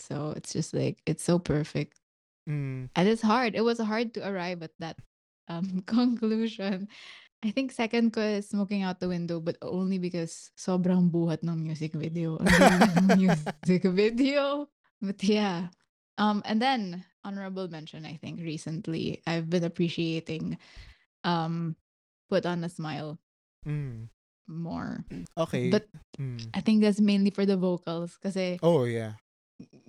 [0.00, 2.00] So it's just like it's so perfect.
[2.48, 2.88] Mm.
[2.96, 3.54] And it's hard.
[3.54, 4.98] It was hard to arrive at that
[5.50, 6.86] um conclusion.
[7.42, 11.56] I think second ko is smoking out the window, but only because sobrang buhat ng
[11.64, 12.36] music video.
[12.38, 14.68] Ang ganda ng music video.
[15.00, 15.72] But yeah.
[16.20, 20.60] Um, and then honorable mention, I think recently I've been appreciating
[21.24, 21.74] um
[22.28, 23.18] Put on a Smile
[23.66, 24.08] Mm.
[24.48, 25.04] more.
[25.36, 25.68] Okay.
[25.72, 25.88] But
[26.20, 26.44] Mm.
[26.52, 29.16] I think that's mainly for the vocals kasi Oh, yeah.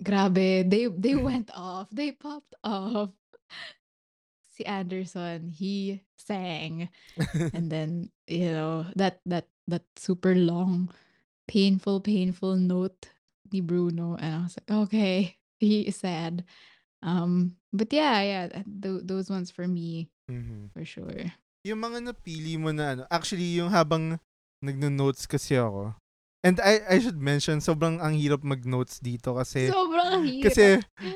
[0.00, 1.88] grabe, they they went off.
[1.92, 3.12] They popped off.
[4.62, 6.86] Si Anderson, he sang
[7.54, 10.86] and then you know that that that super long
[11.50, 13.10] painful painful note
[13.50, 16.46] ni Bruno and I was like okay he is sad
[17.02, 20.70] um but yeah yeah th- those ones for me Mhm.
[20.70, 21.34] for sure
[21.66, 24.18] Yung mga napili mo na ano, actually yung habang
[24.62, 25.94] nagno-notes kasi ako.
[26.42, 30.66] And I I should mention sobrang ang hirap mag-notes dito kasi sobrang hirap kasi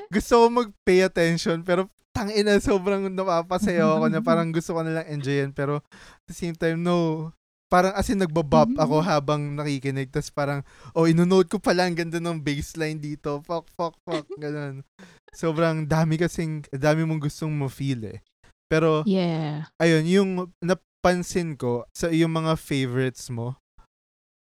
[0.07, 5.07] gusto ko mag-pay attention pero tangina sobrang napapasayaw ako na parang gusto ko na lang
[5.13, 7.29] enjoyin pero at the same time no
[7.67, 10.63] parang as in nagbabop ako habang nakikinig tas parang
[10.95, 13.43] oh ino-note ko pala ang ganda ng bassline dito.
[13.43, 14.87] Fuck fuck fuck ganun.
[15.35, 18.19] Sobrang dami kasing dami mong gustong mo feel eh.
[18.67, 19.67] Pero yeah.
[19.79, 23.55] ayun, yung napansin ko sa yung mga favorites mo,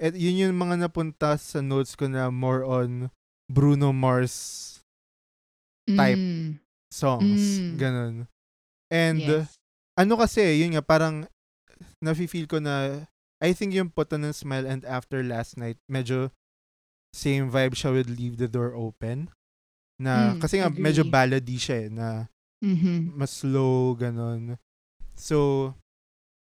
[0.02, 3.14] at yun yung mga napunta sa notes ko na more on
[3.50, 4.78] Bruno Mars
[5.86, 6.18] type.
[6.18, 6.62] Mm,
[6.98, 7.62] songs.
[7.62, 7.78] Mm.
[7.78, 8.16] Ganun.
[8.90, 9.54] And yes.
[9.94, 11.30] ano kasi, yun nga, parang
[12.02, 13.06] nafe-feel ko na
[13.38, 16.34] I think yung Put on a Smile and After Last Night, medyo
[17.14, 19.30] same vibe siya with Leave the Door Open.
[20.02, 21.14] Na, Mm, kasi nga, medyo agree.
[21.14, 22.08] ballady siya eh, na
[22.66, 23.14] Mhm.
[23.14, 24.58] mas slow, ganun.
[25.14, 25.74] So,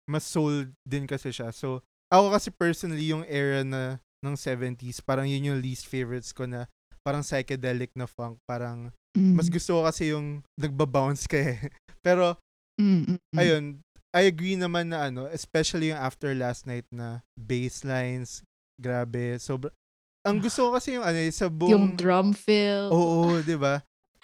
[0.09, 1.53] mas soul din kasi siya.
[1.53, 6.49] So, ako kasi personally, yung era na ng 70s, parang yun yung least favorites ko
[6.49, 6.65] na
[7.05, 8.41] parang psychedelic na funk.
[8.49, 9.53] Parang, mas Mm.
[9.57, 11.57] gusto ko kasi yung nagbabounce ka eh.
[12.05, 12.37] Pero,
[12.79, 13.37] Mm, mm, mm.
[13.37, 13.63] ayun,
[14.15, 18.41] I agree naman na ano, especially yung after last night na bass lines,
[18.79, 19.35] grabe.
[19.37, 19.69] Sobra,
[20.23, 21.69] ang gusto ko kasi yung ano, eh, sa buong...
[21.69, 23.83] yung drum fill Oo, 'di ba?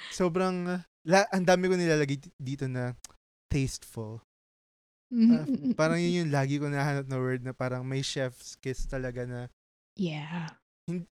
[0.10, 2.95] Sobrang la, ang dami ko nilalagay di- dito na
[3.52, 4.24] tasteful.
[5.30, 5.74] Ah, Mhm.
[5.78, 9.48] Parang yun yung lagi ko nahanap na word na parang may chef's kiss talaga na
[9.95, 10.50] yeah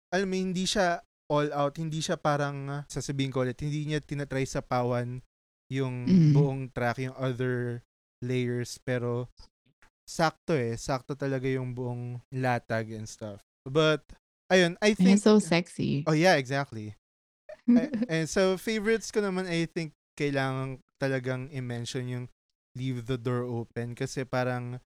[0.09, 4.01] alam mo hindi siya all out, hindi siya parang ah, sasabihin ko ulit, hindi niya
[4.01, 5.21] tinatry sa pawan
[5.69, 6.33] yung Mm.
[6.33, 7.85] buong track, yung other
[8.25, 9.29] layers pero
[10.09, 13.45] sakto eh, sakto talaga yung buong latag and stuff.
[13.69, 14.01] But
[14.49, 16.97] ayun, I and think it's so sexy Oh yeah, exactly.
[17.69, 22.27] I- and so favorites ko naman I think kailangan talagang i-mention yung
[22.73, 24.81] leave the door open kasi parang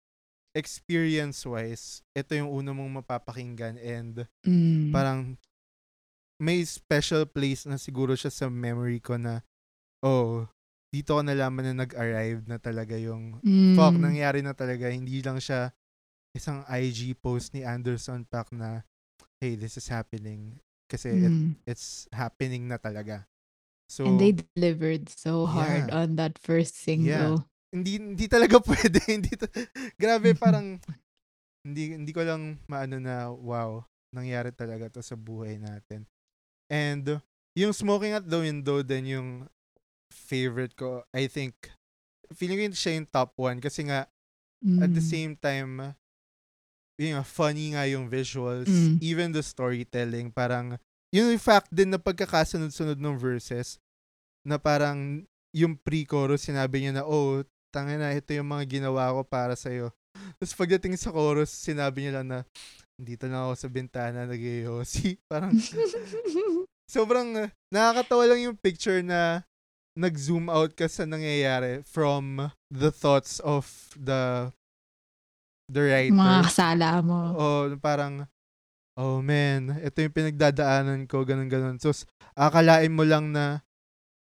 [0.58, 4.90] experience wise ito yung una mong mapapakinggan and Mm.
[4.92, 5.38] parang
[6.42, 9.46] may special place na siguro siya sa memory ko na
[10.02, 10.50] oh
[10.90, 13.38] dito ko nalaman na nag-arrive na talaga yung
[13.78, 14.02] fuck Mm.
[14.02, 15.70] nangyari na talaga hindi lang siya
[16.34, 18.82] isang IG post ni Anderson Paak na
[19.40, 20.58] hey this is happening
[20.90, 21.54] kasi it Mm.
[21.64, 23.24] it's happening na talaga.
[23.92, 26.00] So, and they delivered so hard Yeah.
[26.04, 29.00] on that first single hindi hindi talaga pwede.
[29.06, 29.52] hindi ta-
[29.96, 30.80] grabe parang
[31.64, 36.04] hindi hindi ko lang maano na wow, nangyari talaga to sa buhay natin.
[36.72, 37.20] And
[37.52, 39.30] yung Smoking at the Window din yung
[40.08, 41.04] favorite ko.
[41.12, 41.54] I think
[42.32, 44.08] feeling ko yun siya yung top one kasi nga
[44.80, 45.12] at the Mm.
[45.12, 45.72] same time
[47.02, 48.96] yun nga, funny nga yung visuals, Mm.
[49.02, 50.78] even the storytelling, parang,
[51.10, 53.82] yun yung fact din na pagkakasunod-sunod ng verses,
[54.46, 57.42] na parang, yung pre-chorus, sinabi niya na, oh,
[57.74, 59.90] tanga na, ito yung mga ginawa ko para sa'yo.
[60.38, 62.40] Tapos pagdating sa chorus, sinabi niya lang na,
[63.02, 64.42] dito lang ako sa bintana, nag
[65.32, 65.52] Parang,
[66.96, 69.42] sobrang, uh, nakakatawa lang yung picture na,
[69.92, 73.68] nag-zoom out ka sa nangyayari from the thoughts of
[74.00, 74.48] the
[75.68, 76.16] the writer.
[76.16, 78.24] mga kasala mo Oh, parang,
[78.96, 81.80] oh man, ito yung pinagdadaanan ko, ganun-ganun.
[81.80, 81.92] So,
[82.36, 83.64] akalain mo lang na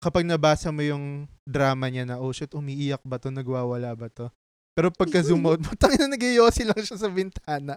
[0.02, 3.30] kapag nabasa mo yung drama niya na, oh shit, umiiyak ba to?
[3.30, 4.34] Nagwawala ba to?
[4.72, 7.76] Pero pagka zoom out mo, tangin na nagyoyosi lang siya sa bintana.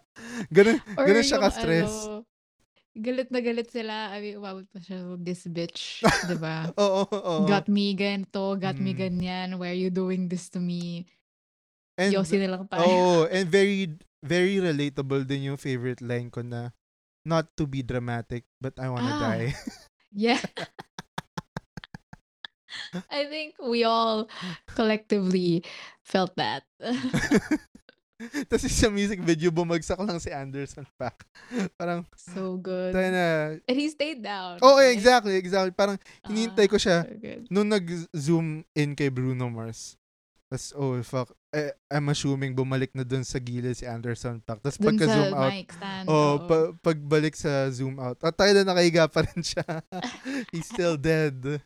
[0.50, 1.92] Ganun, Or ganun siya ka-stress.
[2.06, 2.22] Ano,
[2.94, 4.14] galit na galit sila.
[4.14, 6.06] I mean, umabot pa siya, this bitch.
[6.30, 6.70] diba?
[6.78, 7.34] oo, oo.
[7.50, 8.84] Got me ganito, got mm.
[8.84, 9.48] me ganyan.
[9.58, 11.06] Why are you doing this to me?
[11.98, 12.86] And, Yosi na lang tayo.
[12.86, 13.90] Oh, and very,
[14.22, 16.74] very relatable din yung favorite line ko na,
[17.26, 19.54] not to be dramatic, but I wanna ah, die.
[20.14, 20.42] yeah.
[23.10, 24.28] I think we all
[24.66, 25.64] collectively
[26.02, 26.64] felt that.
[28.48, 31.26] Tapos sa music video, bumagsak lang si Anderson Paak.
[31.74, 32.94] Parang, so good.
[32.94, 34.62] na, And he stayed down.
[34.62, 34.94] Oh, right?
[34.94, 35.74] exactly, exactly.
[35.74, 39.98] Parang, hinihintay ko siya so nung nag-zoom in kay Bruno Mars.
[40.46, 41.34] Tapos, oh, fuck.
[41.50, 44.62] Eh, I'm assuming bumalik na dun sa gilid si Anderson Paak.
[44.62, 45.52] Tapos pagka-zoom out.
[45.74, 48.22] Stand, oh, pa- pagbalik sa zoom out.
[48.22, 49.66] At tayo na nakahiga pa rin siya.
[50.54, 51.62] He's still dead.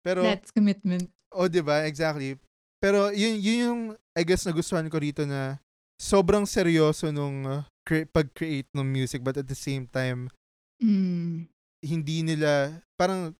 [0.00, 1.08] Pero That's commitment.
[1.30, 1.86] Oh, 'di ba?
[1.86, 2.36] Exactly.
[2.80, 3.80] Pero yun yun yung
[4.16, 5.60] I guess nagustuhan ko rito na
[6.00, 10.32] sobrang seryoso nung uh, cre- pag-create ng music but at the same time
[10.80, 11.44] mm.
[11.84, 13.36] hindi nila parang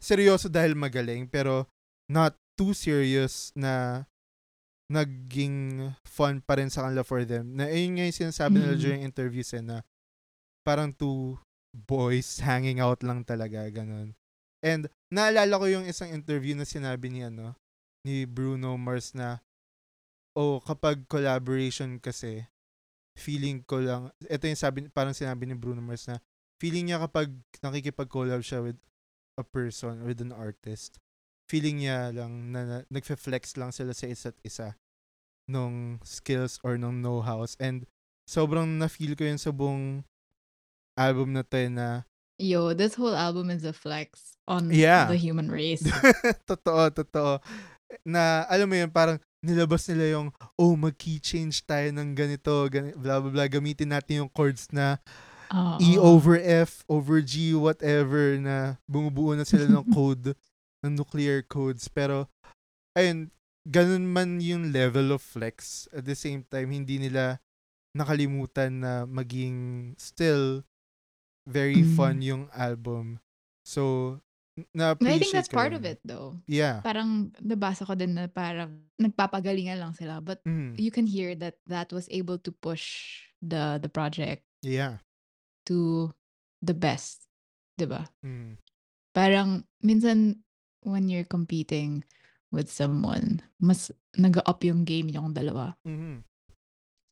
[0.00, 1.68] seryoso dahil magaling pero
[2.08, 4.04] not too serious na
[4.92, 7.56] naging fun pa rin sa kanila for them.
[7.56, 8.62] Na ayun nga yung sinasabi mm.
[8.62, 9.80] nila during interviews eh, na
[10.60, 11.40] parang two
[11.72, 14.12] boys hanging out lang talaga, ganun.
[14.62, 17.58] And naalala ko yung isang interview na sinabi ni ano
[18.06, 19.42] ni Bruno Mars na
[20.38, 22.46] oh kapag collaboration kasi
[23.18, 26.22] feeling ko lang ito yung sabi parang sinabi ni Bruno Mars na
[26.62, 27.28] feeling niya kapag
[27.60, 28.78] nakikipag-collab siya with
[29.36, 31.02] a person with an artist
[31.52, 34.78] feeling niya lang na, na nagfe-flex lang sila sa isa't isa
[35.50, 37.58] nung skills or nung know-hows.
[37.58, 37.84] And
[38.24, 40.06] sobrang na-feel ko yun sa buong
[40.96, 42.08] album na to eh, na
[42.42, 45.06] Yo, this whole album is a flex on yeah.
[45.06, 45.86] the human race.
[46.50, 47.38] totoo, totoo.
[48.02, 52.98] Na, alam mo yun, parang nilabas nila yung, oh, mag-key change tayo ng ganito, ganito,
[52.98, 53.46] blah, blah, blah.
[53.46, 54.98] Gamitin natin yung chords na
[55.54, 60.34] oh, E over F, over G, whatever, na bumubuo na sila ng code,
[60.82, 61.86] ng nuclear codes.
[61.86, 62.26] Pero,
[62.98, 63.30] ayun,
[63.62, 65.86] ganun man yung level of flex.
[65.94, 67.38] At the same time, hindi nila
[67.94, 70.66] nakalimutan na maging still
[71.46, 71.94] very mm.
[71.96, 73.18] fun yung album.
[73.62, 74.18] So,
[74.74, 76.36] na I think that's part of it though.
[76.44, 76.84] Yeah.
[76.84, 80.76] Parang nabasa ko din na parang nagpapagalingan lang sila but mm.
[80.76, 84.44] you can hear that that was able to push the the project.
[84.60, 85.00] Yeah.
[85.72, 86.10] To
[86.60, 87.26] the best,
[87.80, 88.04] 'di ba?
[88.20, 88.60] Mm.
[89.16, 90.44] Parang minsan
[90.84, 92.04] when you're competing
[92.52, 93.88] with someone, mas
[94.20, 95.72] nag-up yung game yung dalawa.
[95.88, 96.20] Mm-hmm.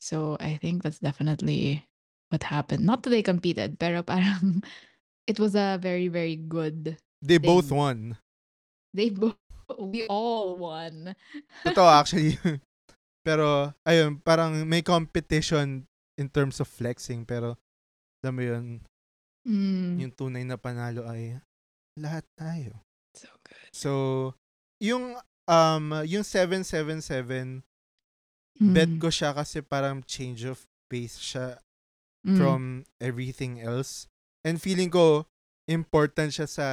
[0.01, 1.89] So I think that's definitely
[2.31, 2.87] what happened.
[2.87, 4.63] Not that they competed, pero parang
[5.27, 7.51] it was a very, very good They thing.
[7.51, 8.17] both won.
[8.95, 9.37] They both,
[9.79, 11.15] we all won.
[11.67, 12.39] Totoo actually.
[13.27, 17.59] pero, ayun, parang may competition in terms of flexing, pero,
[18.25, 18.67] alam mo yun,
[19.47, 20.01] mm.
[20.01, 21.39] yung tunay na panalo ay
[22.01, 22.81] lahat tayo.
[23.15, 23.71] So good.
[23.73, 23.91] So,
[24.81, 27.63] yung, um, yung 777,
[28.61, 28.73] mm.
[28.75, 31.63] bet ko siya kasi parang change of pace siya
[32.27, 32.37] mm.
[32.37, 34.09] from everything else.
[34.45, 35.29] And feeling ko,
[35.69, 36.67] important siya sa,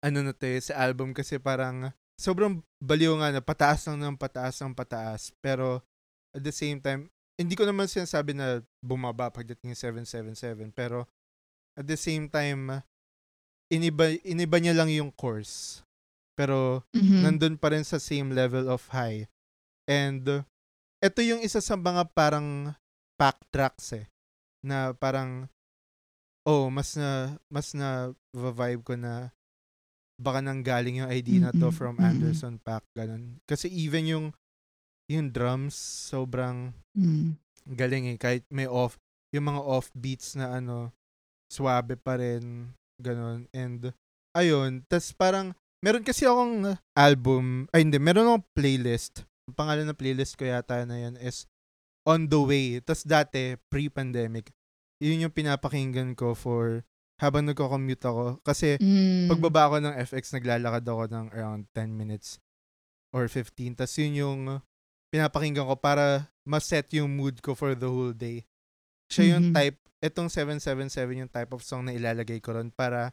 [0.00, 4.16] ano na to eh, sa album kasi parang, sobrang baliw nga na pataas lang ng
[4.16, 5.32] pataas ng pataas.
[5.40, 5.84] Pero,
[6.32, 7.08] at the same time,
[7.40, 10.72] hindi ko naman sinasabi na bumaba pagdating ng 777.
[10.76, 11.08] Pero,
[11.76, 12.84] at the same time,
[13.72, 15.84] iniba, iniba niya lang yung course.
[16.36, 17.20] Pero, mm-hmm.
[17.24, 19.28] nandun pa rin sa same level of high.
[19.88, 20.44] And,
[21.00, 22.76] ito yung isa sa mga parang
[23.16, 24.08] pack tracks eh
[24.64, 25.48] na parang
[26.44, 29.32] oh, mas na mas na vibe ko na
[30.20, 33.40] baka nang galing yung idea na to from Anderson Paak ganun.
[33.48, 34.26] Kasi even yung
[35.08, 35.74] yung drums
[36.12, 37.34] sobrang mm.
[37.74, 38.18] galing eh.
[38.20, 39.00] Kahit may off
[39.32, 40.92] yung mga off beats na ano
[41.48, 43.48] swabe pa rin ganun.
[43.56, 43.96] And
[44.36, 44.84] ayun.
[44.86, 49.24] Tas parang meron kasi akong album ay hindi meron akong playlist.
[49.48, 51.48] Ang pangalan ng playlist ko yata na yan is
[52.06, 52.66] on the way.
[52.80, 54.52] Tapos dati, pre-pandemic,
[55.00, 56.84] yun yung pinapakinggan ko for
[57.20, 58.40] habang nagko-commute ako.
[58.40, 59.28] Kasi mm.
[59.28, 62.40] pagbaba ako ng FX, naglalakad ako ng around 10 minutes
[63.12, 63.76] or 15.
[63.76, 64.40] Tapos yun yung
[65.12, 68.48] pinapakinggan ko para ma-set yung mood ko for the whole day.
[69.10, 69.58] Siya yung mm-hmm.
[69.58, 73.12] type, itong 777 yung type of song na ilalagay ko ron para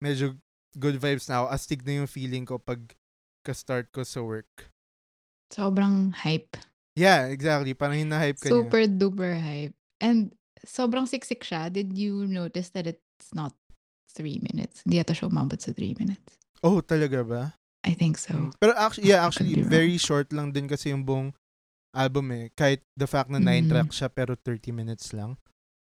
[0.00, 0.38] medyo
[0.78, 1.46] good vibes na ako.
[1.52, 2.80] Astig na yung feeling ko pag
[3.44, 4.72] ka-start ko sa work.
[5.52, 6.56] Sobrang hype.
[6.94, 7.74] Yeah, exactly.
[7.74, 8.94] Parang hina-hype ka Super niya.
[8.98, 9.74] duper hype.
[9.98, 10.30] And
[10.62, 11.70] sobrang siksik siya.
[11.70, 13.52] Did you notice that it's not
[14.14, 14.86] three minutes?
[14.86, 16.38] Hindi ata siya umabot sa three minutes.
[16.62, 17.42] Oh, talaga ba?
[17.84, 18.32] I think so.
[18.32, 18.50] Mm.
[18.56, 21.34] Pero actually, yeah, actually, very short lang din kasi yung buong
[21.92, 22.48] album eh.
[22.56, 23.68] Kahit the fact na 9 mm.
[23.68, 25.36] tracks siya pero 30 minutes lang.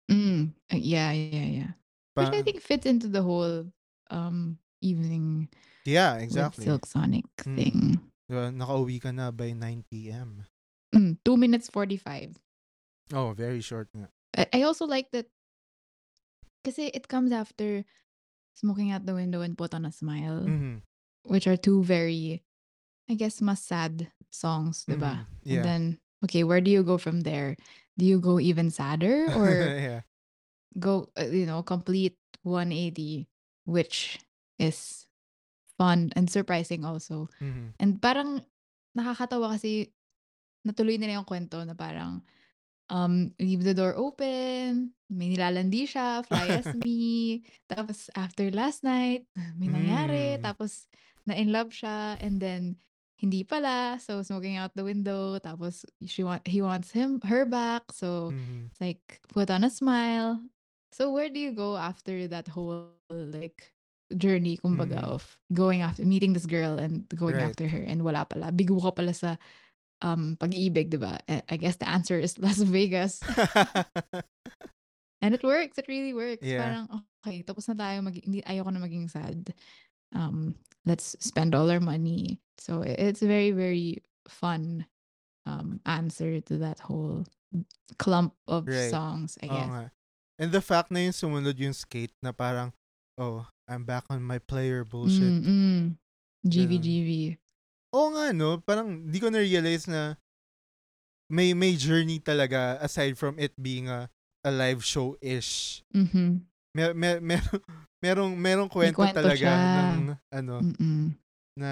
[0.08, 0.56] Mm.
[0.72, 1.72] Uh, yeah, yeah, yeah.
[2.16, 3.70] Pa- Which I think fits into the whole
[4.10, 5.52] um evening
[5.86, 6.66] yeah, exactly.
[6.66, 7.56] Silk Sonic mm.
[7.58, 7.80] thing.
[8.30, 10.46] Diba, nakauwi ka na by 9 p.m.
[10.96, 12.38] Mm, 2 minutes 45.
[13.14, 14.10] Oh, very short nga.
[14.38, 15.28] I, I also like that
[16.66, 17.86] kasi it comes after
[18.56, 20.84] Smoking Out the Window and Put on a Smile, mm-hmm.
[21.24, 22.44] which are two very,
[23.10, 25.00] I guess, mas sad songs, mm-hmm.
[25.00, 25.26] diba?
[25.44, 25.56] Yeah.
[25.56, 25.84] And then,
[26.26, 27.56] okay, where do you go from there?
[27.98, 30.02] Do you go even sadder or yeah.
[30.78, 33.28] go, uh, you know, complete 180,
[33.66, 34.20] which
[34.60, 35.08] is
[35.78, 37.32] fun and surprising also.
[37.42, 37.80] Mm-hmm.
[37.80, 38.44] And parang
[38.98, 39.96] nakakatawa kasi
[40.64, 42.22] natuloy nila yung kwento na parang
[42.90, 47.42] um, leave the door open, may nilalandi siya, fly as me.
[47.70, 49.26] Tapos after last night,
[49.60, 50.38] may nangyari.
[50.38, 50.44] Mm.
[50.44, 50.90] Tapos
[51.26, 52.76] na-in love siya and then
[53.18, 53.98] hindi pala.
[54.02, 55.38] So smoking out the window.
[55.40, 57.90] Tapos she want he wants him her back.
[57.94, 58.74] So mm-hmm.
[58.74, 60.42] it's like put on a smile.
[60.92, 63.74] So where do you go after that whole like
[64.10, 65.14] journey kumbaga mm-hmm.
[65.14, 67.54] of going after meeting this girl and going right.
[67.54, 68.50] after her and wala pala.
[68.50, 69.38] Bigo ka pala sa
[70.02, 71.20] um pag-ibig, 'di ba?
[71.28, 73.20] I guess the answer is Las Vegas.
[75.22, 75.78] And it works.
[75.78, 76.44] It really works.
[76.44, 76.64] Yeah.
[76.64, 79.52] Parang okay, tapos na tayo mag hindi ayoko na maging sad.
[80.16, 80.56] Um
[80.88, 82.40] let's spend all our money.
[82.58, 84.00] So it's a very very
[84.32, 84.88] fun
[85.44, 87.28] um answer to that whole
[88.00, 88.88] clump of right.
[88.88, 89.70] songs, I guess.
[89.70, 89.90] Oh,
[90.40, 92.72] And the fact na yung sumunod yung skate na parang
[93.20, 95.44] oh, I'm back on my player bullshit.
[95.44, 96.00] Mm-mm.
[96.48, 97.36] GVGV.
[97.96, 98.62] Oo nga, no?
[98.62, 100.18] Parang di ko na-realize na
[101.30, 104.10] may may journey talaga aside from it being a,
[104.46, 105.82] a live show-ish.
[105.94, 106.42] Mm-hmm.
[106.74, 107.44] Mer, mer, mer,
[108.04, 109.54] merong, merong kwento, kwento talaga siya.
[109.54, 110.02] ng
[110.34, 111.14] ano, Mm-mm.
[111.58, 111.72] na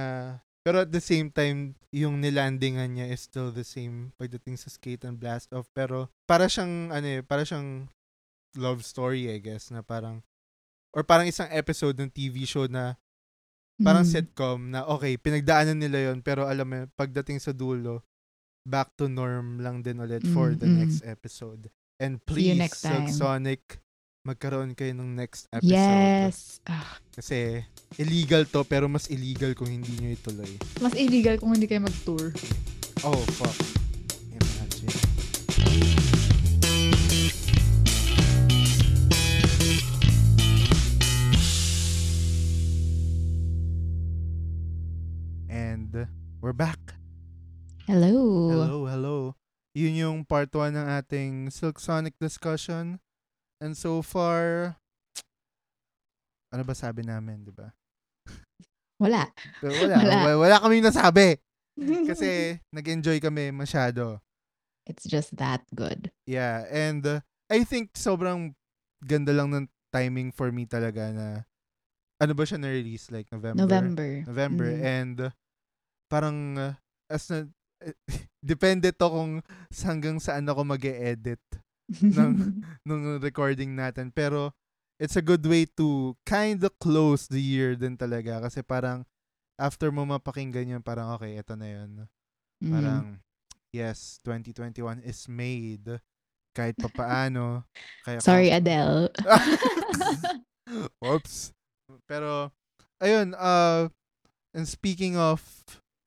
[0.67, 5.07] pero at the same time, yung nilandingan niya is still the same pagdating sa skate
[5.07, 5.71] and blast off.
[5.71, 7.87] Pero para siyang, ano eh, para siyang
[8.59, 10.27] love story, I guess, na parang,
[10.91, 12.99] or parang isang episode ng TV show na
[13.77, 14.11] Parang mm.
[14.11, 18.01] sitcom na okay, pinagdaanan nila yon pero alam mo, pagdating sa dulo,
[18.65, 20.81] back to norm lang din ulit mm, for the mm.
[20.81, 21.69] next episode.
[22.01, 23.81] And please, Silk Sonic,
[24.25, 25.77] magkaroon kayo ng next episode.
[25.77, 26.59] Yes.
[27.13, 27.63] Kasi
[28.01, 30.51] illegal to pero mas illegal kung hindi nyo ituloy.
[30.81, 32.33] Mas illegal kung hindi kayo mag-tour.
[33.05, 33.76] Oh, fuck.
[50.27, 52.99] Part 1 ng ating Silk Sonic discussion.
[53.57, 54.75] And so far,
[56.53, 57.73] ano ba sabi namin, di ba?
[59.01, 59.29] Wala.
[59.63, 59.97] wala.
[59.97, 60.37] Wala.
[60.37, 61.39] Wala kaming nasabi.
[62.09, 64.19] Kasi nag-enjoy kami masyado.
[64.87, 66.11] It's just that good.
[66.23, 67.19] Yeah, and uh,
[67.51, 68.55] I think sobrang
[69.03, 71.27] ganda lang ng timing for me talaga na
[72.17, 73.13] ano ba siya na-release?
[73.13, 73.61] Like November?
[73.67, 74.09] November.
[74.25, 74.69] November.
[74.73, 74.81] Mm.
[74.81, 75.17] And
[76.09, 76.73] parang uh,
[77.11, 77.45] as na
[78.47, 79.43] depende to kung
[79.83, 81.43] hanggang saan ako mag edit
[81.99, 82.31] ng
[82.87, 84.15] nung recording natin.
[84.15, 84.55] Pero
[84.95, 88.39] it's a good way to kind of close the year din talaga.
[88.47, 89.03] Kasi parang
[89.59, 91.91] after mo mapakinggan yun parang okay ito na yun.
[92.63, 92.71] Mm.
[92.73, 93.03] parang
[93.75, 95.99] yes 2021 is made.
[96.55, 97.67] Kahit papaano
[98.07, 98.57] kaya sorry kung...
[98.63, 99.01] Adele.
[101.11, 101.35] Oops.
[102.09, 102.49] Pero
[103.03, 103.91] ayun uh
[104.57, 105.43] and speaking of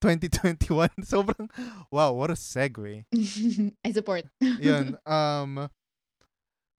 [0.00, 0.90] 2021.
[1.04, 1.48] Sobrang,
[1.92, 3.04] wow, what a segue.
[3.84, 4.24] I support.
[4.40, 5.68] Yun, um,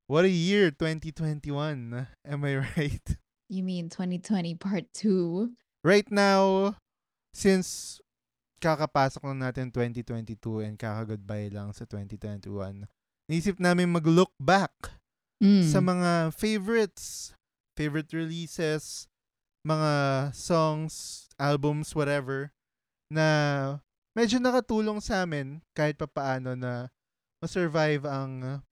[0.08, 2.08] what a year, 2021.
[2.26, 3.08] Am I right?
[3.50, 5.52] You mean 2020 part 2?
[5.84, 6.76] Right now,
[7.34, 8.02] since
[8.62, 12.86] kakapasok lang natin 2022 and kaka-goodbye lang sa 2021,
[13.26, 14.72] naisip namin mag-look back
[15.42, 15.66] mm.
[15.66, 17.34] sa mga favorites,
[17.74, 19.10] favorite releases,
[19.66, 22.54] mga songs, albums, whatever,
[23.12, 23.28] na
[24.16, 26.88] medyo nakatulong sa amin kahit papaano na
[27.44, 28.64] ma-survive ang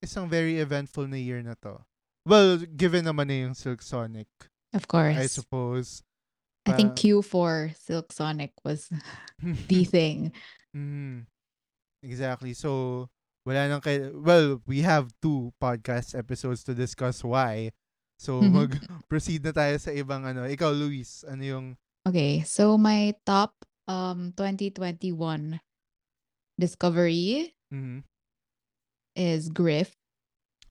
[0.00, 1.76] isang very eventful na year na to.
[2.24, 4.28] Well, given naman na yung Silk Sonic.
[4.72, 5.16] Of course.
[5.16, 6.00] I suppose.
[6.68, 8.92] I think Q4 Silk Sonic was
[9.68, 10.32] the thing.
[10.76, 11.24] Mm,
[12.04, 12.52] exactly.
[12.52, 13.08] So,
[13.48, 17.72] wala nang kay well, we have two podcast episodes to discuss why.
[18.20, 18.52] So, mm-hmm.
[18.52, 20.44] mag-proceed na tayo sa ibang ano.
[20.44, 21.66] Ikaw, Luis, ano yung
[22.08, 23.52] Okay, so my top
[23.84, 25.60] um 2021
[26.56, 28.00] discovery Mhm.
[29.12, 29.92] is Griff.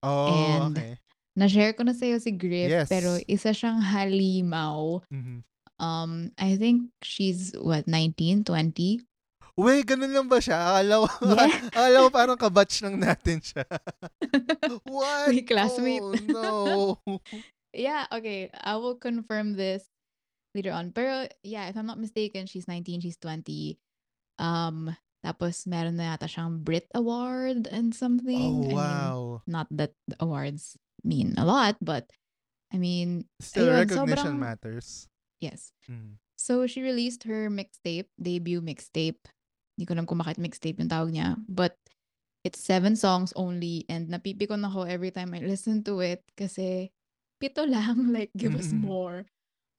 [0.02, 0.98] Oh, And okay.
[1.38, 3.30] na-share ko na sa'yo si Griff, pero Yes.
[3.30, 5.06] isa siyang halimaw.
[5.14, 5.46] Mhm.
[5.78, 9.06] Um, I think she's what 19, 20.
[9.58, 10.58] Uy, ganun lang ba siya?
[10.58, 11.54] Akala ko, yeah.
[11.78, 13.62] akala ko parang kabatch lang natin siya.
[14.90, 15.30] What?
[15.34, 16.02] Wait, classmate.
[16.02, 17.22] Oh, no.
[17.74, 18.50] yeah, okay.
[18.54, 19.86] I will confirm this
[20.58, 20.90] later on.
[20.90, 23.78] Pero yeah, if I'm not mistaken, she's 19, she's 20.
[24.42, 24.90] Um,
[25.22, 28.74] tapos meron na yata siyang Brit Award and something.
[28.74, 29.18] Oh, wow.
[29.46, 30.74] I mean, not that the awards
[31.06, 32.10] mean a lot, but
[32.74, 35.08] I mean, still ayun, recognition sobrang, matters.
[35.40, 35.72] Yes.
[35.86, 36.18] Mm.
[36.38, 39.30] So she released her mixtape, debut mixtape
[39.78, 41.38] Hindi ko alam kung bakit mixtape yung tawag niya.
[41.46, 41.78] But
[42.42, 46.90] it's seven songs only and napipikon ako every time I listen to it kasi
[47.38, 49.30] pito lang, like give us more.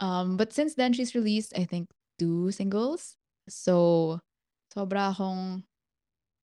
[0.00, 3.16] Um, but since then, she's released, I think, two singles.
[3.48, 4.20] So,
[4.74, 5.64] sobra akong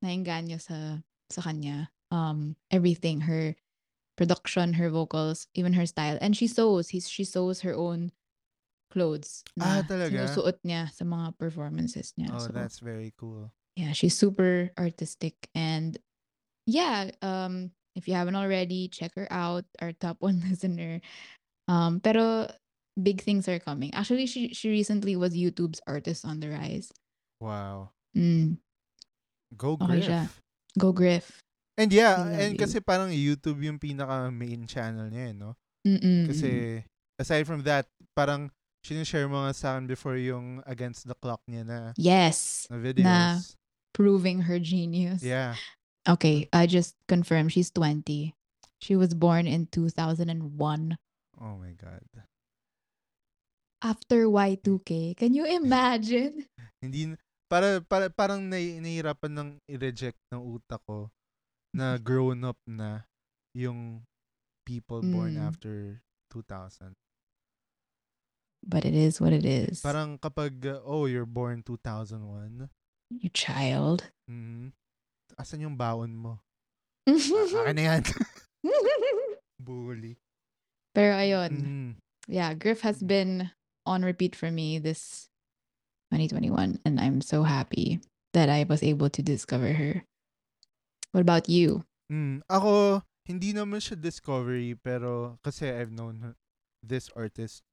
[0.04, 1.00] nainganyo sa,
[1.30, 1.90] sa kanya.
[2.12, 3.56] Um, everything, her
[4.18, 6.18] production, her vocals, even her style.
[6.22, 6.90] And she sews.
[6.90, 8.12] He's, she sews her own
[8.92, 10.10] clothes Ah, na talaga?
[10.10, 12.32] sinusuot niya sa mga performances niya.
[12.36, 13.52] Oh, So, that's very cool.
[13.76, 15.36] yeah, she's super artistic.
[15.56, 15.98] And
[16.66, 21.02] yeah, um, if you haven't already, check her out, our top one listener.
[21.68, 22.48] Um, pero
[22.96, 23.94] big things are coming.
[23.94, 26.92] Actually, she she recently was YouTube's artist on the rise.
[27.40, 27.92] Wow.
[28.16, 28.58] Mm,
[29.56, 30.32] Go Okay siya.
[30.80, 31.44] Go Griff.
[31.76, 32.60] And yeah, and you.
[32.60, 35.60] kasi parang YouTube yung pinaka main channel niya, eh, no?
[35.84, 36.32] Mm-mm.
[36.32, 36.80] Kasi
[37.20, 37.84] aside from that,
[38.16, 38.48] parang
[38.80, 42.64] sinishare mo nga sa akin before yung Against the Clock niya na, Yes.
[42.72, 43.04] na videos.
[43.04, 43.44] Na
[43.92, 45.20] proving her genius.
[45.20, 45.60] Yeah.
[46.08, 48.32] Okay, I just confirmed she's 20.
[48.80, 50.32] She was born in 2001.
[51.42, 52.08] Oh my God.
[53.86, 55.14] After Y2K.
[55.14, 56.50] Can you imagine?
[56.82, 57.14] Hindi,
[57.46, 61.14] para, para, parang nai, nahihirapan ng i-reject ng utak ko
[61.70, 63.06] na grown up na
[63.54, 64.02] yung
[64.66, 65.46] people born mm.
[65.46, 66.02] after
[66.34, 66.98] 2000.
[68.66, 69.86] But it is what it is.
[69.86, 72.66] Parang kapag, uh, oh, you're born 2001.
[73.14, 74.10] You child.
[74.26, 74.74] Mm-hmm.
[75.38, 76.42] Asan yung baon mo?
[77.62, 78.04] Akin na yan.
[79.62, 80.18] Bully.
[80.98, 81.54] Pero ayun.
[81.54, 81.92] Mm.
[82.26, 83.54] Yeah, Griff has been
[83.86, 85.30] on repeat for me this
[86.12, 88.02] 2021 and I'm so happy
[88.34, 90.04] that I was able to discover her.
[91.12, 91.86] What about you?
[92.12, 96.36] Mm, ako, hindi naman siya discovery pero kasi I've known
[96.84, 97.64] this artist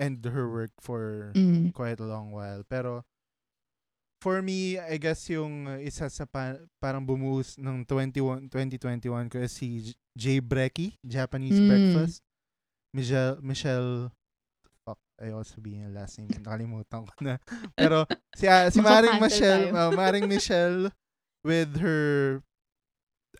[0.00, 1.70] and her work for mm.
[1.76, 2.64] quite a long while.
[2.64, 3.04] Pero
[4.20, 9.52] for me, I guess yung isa sa pa, parang bumuhos ng 21, 2021 ko is
[9.52, 11.68] si Jay Brecky, Japanese mm.
[11.68, 12.24] Breakfast.
[12.92, 14.10] Michelle, Michelle,
[15.20, 17.36] ayoko sabihin yung last name, nakalimutan ko na.
[17.78, 20.88] Pero si, uh, si Maring Michelle, uh, Maring Michelle
[21.44, 22.40] with her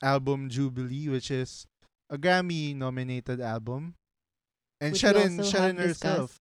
[0.04, 1.66] album Jubilee, which is
[2.12, 3.96] a Grammy nominated album.
[4.80, 6.40] And Which Sharon, Sharon herself.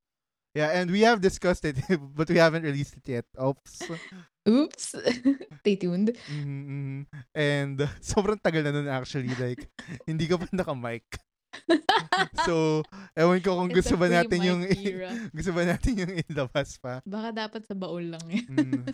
[0.56, 1.76] Yeah, and we have discussed it,
[2.16, 3.26] but we haven't released it yet.
[3.36, 3.92] Oops.
[4.48, 4.96] Oops.
[5.62, 6.16] Stay tuned.
[6.16, 7.02] Mm-hmm, mm-hmm.
[7.36, 9.30] And sobrang tagal na nun actually.
[9.38, 9.70] Like,
[10.10, 11.06] hindi ka pa naka-mic.
[12.46, 12.86] So,
[13.18, 14.62] ewan ko kung gusto ba natin yung
[15.38, 17.02] gusto ba natin yung ilabas pa.
[17.06, 18.44] Baka dapat sa baul lang eh.
[18.46, 18.86] mm.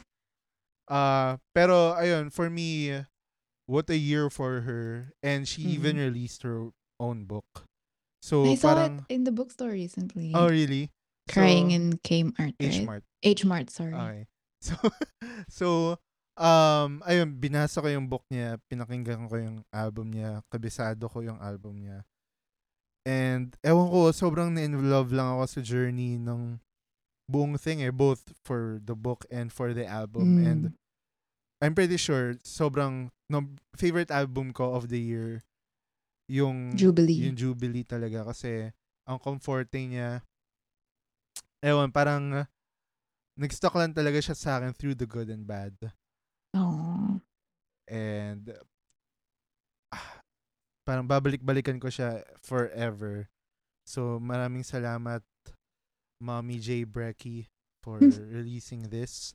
[0.85, 2.93] Uh, pero ayun, for me,
[3.65, 5.13] what a year for her.
[5.25, 5.75] And she mm-hmm.
[5.81, 6.69] even released her
[7.01, 7.65] own book.
[8.21, 10.33] So, I saw parang, it in the bookstore recently.
[10.33, 10.89] Oh, really?
[11.29, 12.57] Crying so, in Kmart, right?
[12.61, 13.03] H-Mart.
[13.21, 13.93] H-Mart, sorry.
[13.93, 14.25] Okay.
[14.65, 14.73] So,
[15.45, 15.67] so,
[16.41, 21.37] um, ayun, binasa ko yung book niya, pinakinggan ko yung album niya, kabisado ko yung
[21.37, 22.01] album niya.
[23.05, 26.57] And, ewan ko, sobrang na-involve lang ako sa journey ng
[27.29, 30.41] buong thing eh, both for the book and for the album.
[30.41, 30.45] Mm.
[30.45, 30.61] And,
[31.61, 35.45] I'm pretty sure, sobrang, no, favorite album ko of the year,
[36.25, 37.29] yung Jubilee.
[37.29, 38.73] Yung Jubilee talaga kasi
[39.05, 40.25] ang comforting niya
[41.61, 42.45] ewan, parang
[43.37, 45.73] nag-stuck lang talaga siya sa akin through the good and bad.
[46.53, 47.21] Oh.
[47.85, 48.49] And
[50.85, 53.27] parang babalik-balikan ko siya forever.
[53.83, 55.25] So maraming salamat
[56.21, 56.85] Mommy J.
[56.85, 57.49] Brecky
[57.83, 59.33] for releasing this.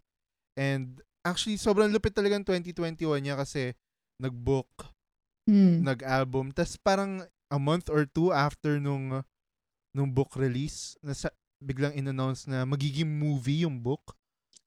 [0.56, 3.74] And actually sobrang lupit talaga ng 2021 niya kasi
[4.22, 4.90] nag-book,
[5.50, 5.84] mm.
[5.84, 6.54] nag-album.
[6.54, 9.22] Tapos parang a month or two after nung
[9.90, 14.14] nung book release, nasa, biglang in-announce na magiging movie yung book.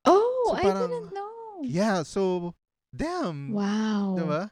[0.03, 1.34] Oh, so, parang, I didn't know.
[1.63, 2.53] Yeah, so,
[2.91, 3.55] damn.
[3.55, 4.19] Wow.
[4.19, 4.43] Diba?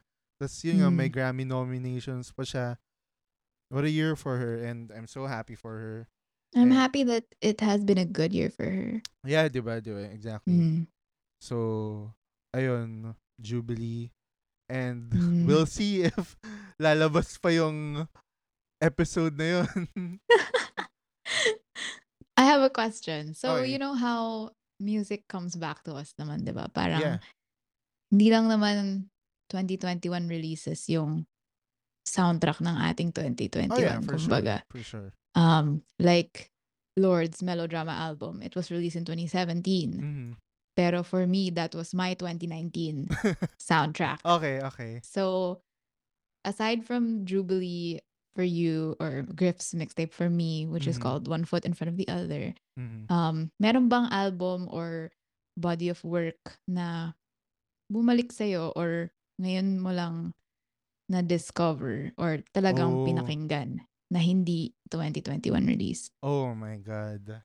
[0.42, 1.14] Tapos yun nga, may hmm.
[1.14, 2.82] Grammy nominations pa siya.
[3.70, 6.10] What a year for her and I'm so happy for her.
[6.58, 8.98] I'm and, happy that it has been a good year for her.
[9.22, 9.78] Yeah, diba?
[9.78, 10.10] Diba?
[10.10, 10.52] Exactly.
[10.52, 10.86] Mm.
[11.38, 12.10] So,
[12.50, 14.10] ayun, Jubilee.
[14.66, 15.46] And mm.
[15.46, 16.34] we'll see if
[16.82, 18.10] lalabas pa yung
[18.82, 19.78] episode na yun.
[22.36, 23.38] I have a question.
[23.38, 23.70] So, Okay.
[23.70, 24.50] you know how
[24.82, 26.66] music comes back to us naman, 'di ba?
[26.66, 27.18] Parang Yeah.
[28.10, 29.06] hindi lang naman
[29.52, 31.28] 2021 releases yung
[32.08, 34.64] soundtrack ng ating 2021, Oh yeah, for kumbaga.
[34.64, 34.72] sure.
[34.72, 35.08] For sure.
[35.36, 36.48] Um, like
[36.96, 38.40] Lord's melodrama album.
[38.42, 40.00] It was released in 2017.
[40.00, 40.30] Mhm.
[40.72, 43.08] Pero for me, that was my 2019
[43.60, 44.24] soundtrack.
[44.24, 44.92] okay, okay.
[45.04, 45.60] So,
[46.44, 48.00] aside from Jubilee
[48.34, 51.04] for you or Griff's mixtape for me, which is Mhm.
[51.04, 53.04] called One Foot in Front of the Other, Mhm.
[53.12, 55.12] um, meron bang album or
[55.60, 57.12] body of work na
[57.92, 60.32] bumalik sa'yo or ngayon mo lang
[61.08, 63.04] na-discover or talagang Oh.
[63.04, 66.08] pinakinggan na hindi 2021 release?
[66.22, 67.42] Oh my God.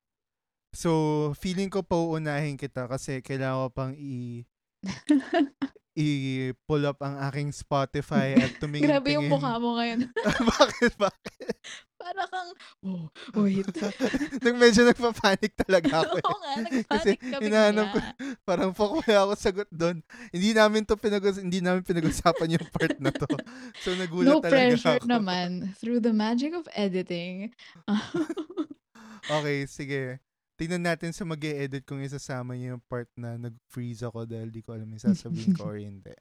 [0.75, 4.45] So, feeling ko pauunahin kita kasi kailangan ko pang i
[5.97, 10.05] i-pull up ang aking Spotify at tumingin Grabe yung mukha mo ngayon.
[10.53, 10.93] bakit?
[10.93, 11.57] Bakit?
[11.97, 12.51] Para kang,
[12.85, 13.09] oh,
[13.41, 13.65] wait.
[14.45, 16.13] Nag medyo nagpa-panic talaga ako.
[16.13, 16.23] eh.
[16.23, 17.99] Oo nga, Kasi nag-panic ka hinahanap ko,
[18.45, 20.05] parang fuck wala ako sagot doon.
[20.29, 23.25] Hindi namin to pinag hindi namin pinag-usapan yung part na to.
[23.81, 25.09] So nagulat No talaga pressure ako.
[25.09, 25.73] naman.
[25.81, 27.57] Through the magic of editing.
[29.27, 30.21] Okay, sige.
[30.57, 34.65] Tingnan natin sa mag edit kung isasama niya yung part na nag-freeze ako dahil di
[34.65, 36.17] ko alam yung sasabihin ko or hindi.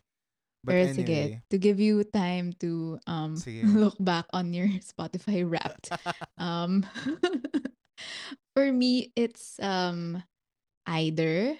[0.61, 3.65] But Pero anyway, sige, to give you time to um Sige.
[3.81, 5.89] look back on your Spotify Wrapped.
[6.37, 6.85] um,
[8.53, 10.21] for me, it's um
[10.85, 11.57] either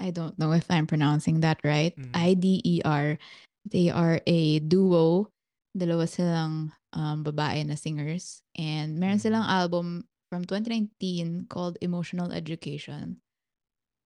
[0.00, 1.92] I don't know if I'm pronouncing that right.
[1.98, 2.14] Mhm.
[2.16, 3.20] I D E R.
[3.68, 5.28] They are a duo.
[5.76, 8.40] Dalawa silang um, babae na singers.
[8.56, 13.22] And meron silang album from 2019 called Emotional Education.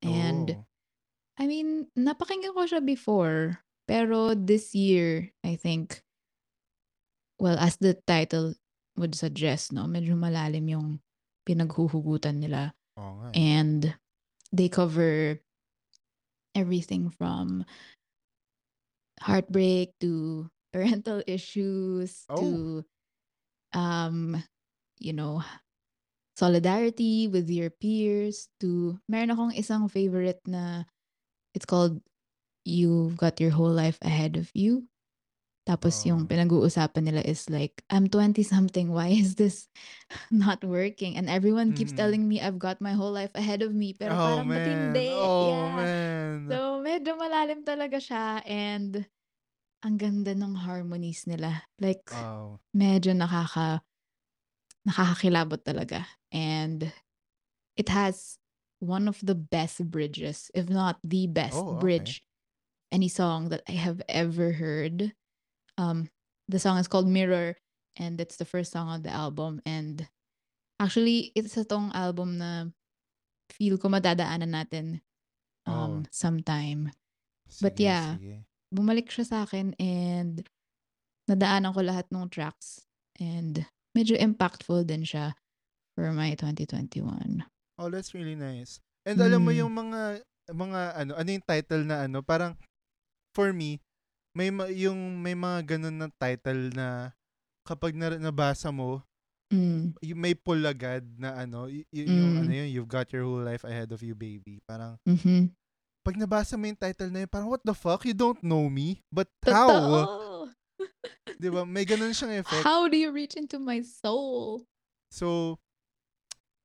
[0.05, 0.65] And Oh.
[1.41, 3.65] I mean, napakinggan ko siya before.
[3.89, 6.05] Pero this year, I think,
[7.41, 8.53] well, as the title
[9.01, 10.89] would suggest, no, medyo malalim yung
[11.49, 12.77] pinaghuhugutan nila.
[12.93, 13.33] Nga.
[13.33, 13.33] eh.
[13.41, 13.81] And
[14.53, 15.41] they cover
[16.53, 17.65] everything from
[19.25, 22.37] heartbreak to parental issues Oh.
[22.37, 22.51] to,
[23.73, 24.45] um,
[25.01, 25.41] you know,
[26.39, 30.87] solidarity with your peers to, meron akong isang favorite na,
[31.51, 31.99] it's called
[32.63, 34.87] You've Got Your Whole Life Ahead of You.
[35.67, 36.31] Tapos yung Oo.
[36.31, 39.67] pinag-uusapan nila is like, I'm 20 something, why is this
[40.33, 41.19] not working?
[41.19, 41.99] And everyone keeps Mhm.
[41.99, 44.63] telling me I've got my whole life ahead of me, pero oh parang man.
[44.63, 45.11] matindi.
[45.13, 45.75] Oh yeah.
[45.75, 46.47] man.
[46.49, 49.05] So, medyo malalim talaga siya and
[49.85, 51.67] ang ganda ng harmonies nila.
[51.83, 52.59] Like, wow.
[52.73, 53.85] medyo nakaka
[54.87, 56.07] nakakakilabot talaga.
[56.31, 56.93] And
[57.77, 58.39] it has
[58.79, 61.81] one of the best bridges, if not the best Oh, okay.
[61.81, 62.23] bridge,
[62.93, 65.13] any song that I have ever heard.
[65.79, 66.11] Um,
[66.49, 67.57] the song is called Mirror,
[67.97, 69.63] and it's the first song on the album.
[69.67, 70.07] And
[70.81, 72.67] actually, it's a tong album na
[73.51, 75.01] feel ko madadaanan natin
[75.67, 76.09] um, Oh.
[76.11, 76.93] sometime.
[77.61, 78.07] But Sige, yeah.
[78.19, 78.37] sige.
[78.75, 80.45] bumalik siya sa akin and
[81.29, 82.85] nadaanan ko lahat ng tracks
[83.17, 83.65] and
[83.99, 85.35] medyo impactful din siya
[85.99, 87.43] for my 2021.
[87.75, 88.79] Oh, that's really nice.
[89.03, 89.59] And alam mo Mm.
[89.67, 90.01] yung mga
[90.49, 92.55] mga ano, ano yung title na ano, parang
[93.35, 93.83] for me
[94.33, 97.11] may ma- yung may mga ganun na title na
[97.67, 99.03] kapag na, nabasa mo,
[99.51, 99.97] Mm.
[99.99, 102.41] yung may pull agad na ano, y- y- yung Mm.
[102.45, 104.61] ano yun, you've got your whole life ahead of you, baby.
[104.63, 105.51] Parang Mhm.
[106.01, 108.05] pag nabasa mo yung title na yun, parang what the fuck?
[108.05, 109.03] You don't know me?
[109.11, 109.69] But how?
[109.69, 109.99] Totoo.
[111.41, 111.63] 'Di ba?
[111.67, 112.65] May ganun siyang effect.
[112.65, 114.67] How do you reach into my soul?
[115.09, 115.57] So,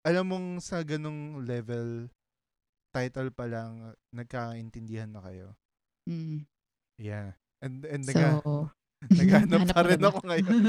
[0.04, 2.12] alam mong sa ganung level,
[2.92, 5.56] title pa lang, nagkakaintindihan na kayo.
[6.06, 6.44] Mm.
[7.00, 7.40] Yeah.
[7.64, 8.70] And, and naga, So,
[9.08, 10.60] naghanap hanap pa rin ako ngayon.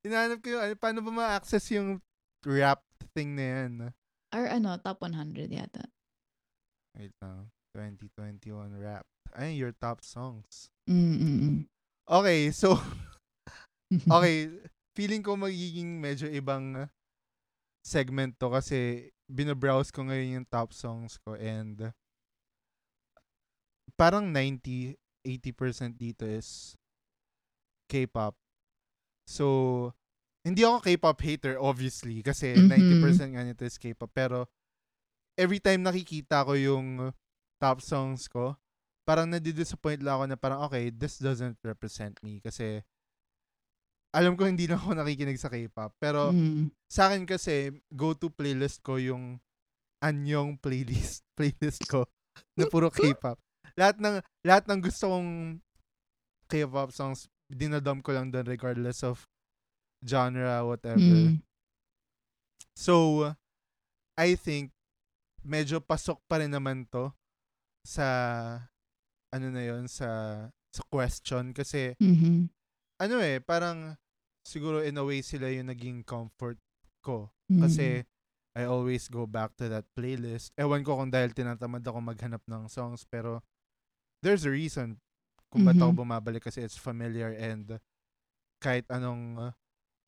[0.00, 2.00] Hinahanap ko yung, ano, paano ba ma-access yung
[2.48, 2.80] rap
[3.12, 3.72] thing na yan?
[4.32, 5.84] Or ano, top 100 yata.
[6.96, 7.52] Wait lang.
[7.76, 9.04] 2021 rap.
[9.36, 10.72] Ay, your top songs.
[10.90, 11.70] Mm-mm.
[12.10, 12.74] Okay, so,
[14.10, 14.50] okay,
[14.98, 16.90] feeling ko magiging medyo ibang
[17.86, 21.94] segment to kasi binabrowse ko ngayon yung top songs ko and
[23.94, 26.74] parang 90, 80% dito is
[27.86, 28.34] K-pop.
[29.30, 29.46] So,
[30.42, 32.66] hindi ako K-pop hater obviously kasi Mhm.
[32.66, 34.50] 90% nga nito is K-pop pero
[35.38, 37.14] every time nakikita ko yung
[37.62, 38.56] top songs ko,
[39.10, 42.78] parang nadidisappoint lang ako na parang okay, this doesn't represent me kasi
[44.14, 45.98] alam ko hindi lang ako nakikinig sa K-pop.
[45.98, 46.70] Pero Mm.
[46.86, 49.42] sa akin kasi, go-to playlist ko yung
[49.98, 52.06] anyong playlist playlist ko
[52.54, 53.34] na puro K-pop.
[53.74, 55.58] Lahat ng lahat ng gusto kong
[56.46, 59.26] K-pop songs, dinadam ko lang doon regardless of
[60.06, 60.98] genre, whatever.
[60.98, 61.42] Mm.
[62.74, 63.26] So,
[64.14, 64.70] I think,
[65.42, 67.12] medyo pasok pa rin naman to
[67.84, 68.06] sa,
[69.30, 70.08] ano na yon sa,
[70.70, 71.54] sa question.
[71.54, 72.50] Kasi, mm-hmm.
[73.02, 73.94] ano eh, parang,
[74.46, 76.58] siguro in a way sila yung naging comfort
[77.02, 77.30] ko.
[77.46, 78.58] Kasi, mm-hmm.
[78.58, 80.50] I always go back to that playlist.
[80.58, 83.38] Ewan ko kung dahil tinatamad ako maghanap ng songs, pero
[84.26, 84.98] there's a reason
[85.50, 85.78] kung mm-hmm.
[85.78, 87.78] ba't ako bumabalik kasi it's familiar and
[88.58, 89.52] kahit anong uh,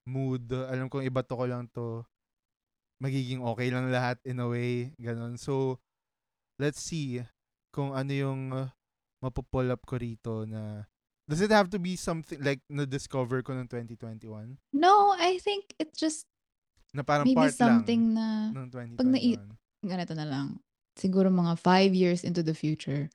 [0.04, 2.02] mood, alam kong iba to ko lang to,
[2.98, 5.38] magiging okay lang lahat in a way, ganun.
[5.38, 5.78] So,
[6.58, 7.22] let's see
[7.74, 8.70] kung ano yung uh,
[9.22, 10.84] mapupull up ko rito na
[11.30, 14.58] Does it have to be something like na-discover ko ng 2021?
[14.74, 16.26] No, I think it's just
[16.92, 18.98] na parang maybe part something lang na ng 2021.
[18.98, 19.40] pag nai-
[19.86, 20.60] ganito na lang.
[20.98, 23.08] Siguro mga five years into the future,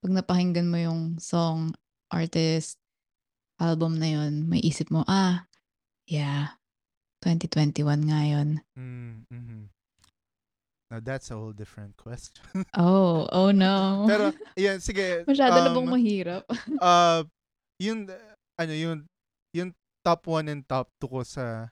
[0.00, 1.74] pag napakinggan mo yung song,
[2.08, 2.78] artist,
[3.60, 5.44] album na yon may isip mo, ah,
[6.08, 6.56] yeah,
[7.20, 8.48] 2021 nga yun.
[8.78, 9.62] Mm, mm-hmm.
[10.88, 12.64] Now that's a whole different question.
[12.76, 14.08] oh, oh no.
[14.08, 15.24] Pero, yan, sige.
[15.28, 16.42] Masyado um, na bang mahirap?
[16.80, 17.22] uh,
[17.76, 18.08] yung,
[18.56, 19.04] ano, yung,
[19.52, 19.70] yung
[20.00, 21.68] top 1 and top 2 ko sa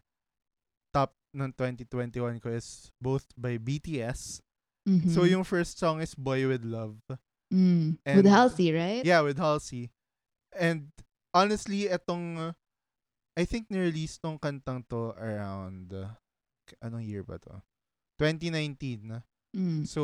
[0.92, 4.44] top ng 2021 ko is both by BTS.
[4.84, 5.10] Mm-hmm.
[5.10, 7.00] So yung first song is Boy With Love.
[7.48, 7.96] Mm.
[8.04, 9.04] And, with Halsey, right?
[9.04, 9.90] Yeah, with Halsey.
[10.52, 10.92] And
[11.32, 12.54] honestly, etong
[13.36, 15.92] I think ni-release tong kantang to around
[16.80, 17.60] anong year ba to?
[18.18, 19.22] 2019.
[19.56, 19.88] Mm.
[19.88, 20.02] So,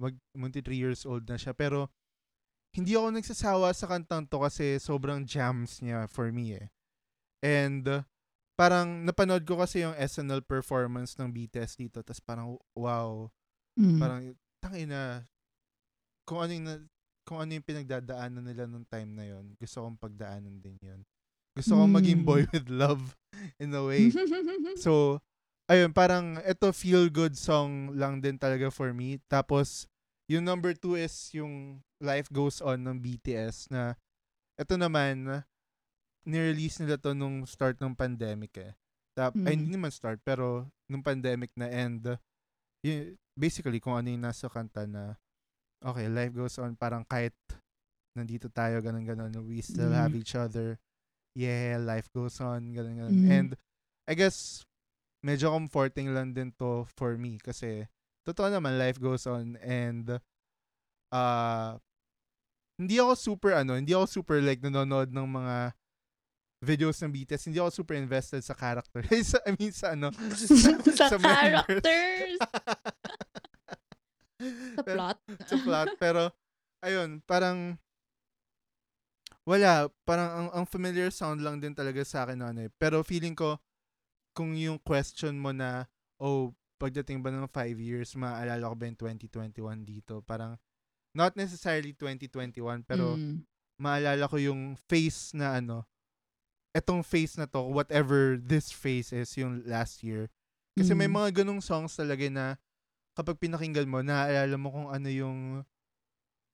[0.00, 1.92] mag munti 3 years old na siya pero
[2.76, 6.68] hindi ako nagsasawa sa kantang to kasi sobrang jams niya for me eh.
[7.40, 8.04] And uh,
[8.56, 13.28] parang napanood ko kasi yung SNL performance ng BTS dito tapos parang wow
[13.76, 14.00] mm.
[14.00, 14.32] parang
[14.64, 15.28] tangina
[16.24, 16.66] kung ano yung
[17.28, 21.04] kung ano yung pinagdadaanan nila nung time na yon gusto kong pagdaanan din yon
[21.52, 21.96] gusto kong mm.
[22.00, 23.12] maging boy with love
[23.60, 24.08] in a way
[24.84, 25.20] so
[25.66, 29.90] ayun parang ito feel good song lang din talaga for me tapos
[30.26, 33.94] yung number two is yung Life Goes On ng BTS na
[34.58, 35.46] ito naman
[36.26, 38.72] ni-release nila to nung start ng pandemic eh.
[39.14, 39.46] Tap, mm.
[39.46, 42.18] ay, hindi naman start, pero nung pandemic na end,
[42.82, 45.14] y- basically, kung ano yung nasa kanta na,
[45.80, 47.32] okay, life goes on, parang kahit
[48.18, 49.96] nandito tayo, ganun, ganun, we still mm.
[49.96, 50.76] have each other.
[51.38, 53.16] Yeah, life goes on, ganun, ganun.
[53.22, 53.30] Mm.
[53.30, 53.50] And,
[54.10, 54.66] I guess,
[55.26, 57.82] medyo comforting lang din to for me kasi,
[58.22, 60.22] totoo naman, life goes on and,
[61.10, 61.74] uh,
[62.78, 65.74] hindi ako super, ano, hindi ako super like nanonood ng mga
[66.62, 69.02] videos ng BTS, hindi ako super invested sa character.
[69.48, 70.14] I mean, sa ano?
[70.14, 72.38] sa, sa characters!
[74.76, 75.18] sa plot?
[75.48, 75.88] sa plot.
[75.98, 76.22] Pero,
[76.84, 77.76] ayun, parang,
[79.48, 82.70] wala, parang ang, ang familiar sound lang din talaga sa akin ano eh.
[82.76, 83.56] Pero feeling ko,
[84.36, 85.88] kung yung question mo na,
[86.20, 90.20] oh, pagdating ba ng 5 years, maaalala ko ba yung 2021 dito?
[90.20, 90.60] Parang,
[91.16, 93.40] not necessarily 2021, pero mm.
[93.80, 95.88] maalala ko yung face na ano,
[96.76, 100.28] etong phase na to, whatever this phase is, yung last year.
[100.76, 100.98] Kasi mm.
[101.00, 102.60] may mga ganong songs talaga na
[103.16, 105.64] kapag pinakinggan mo, naaalala mo kung ano yung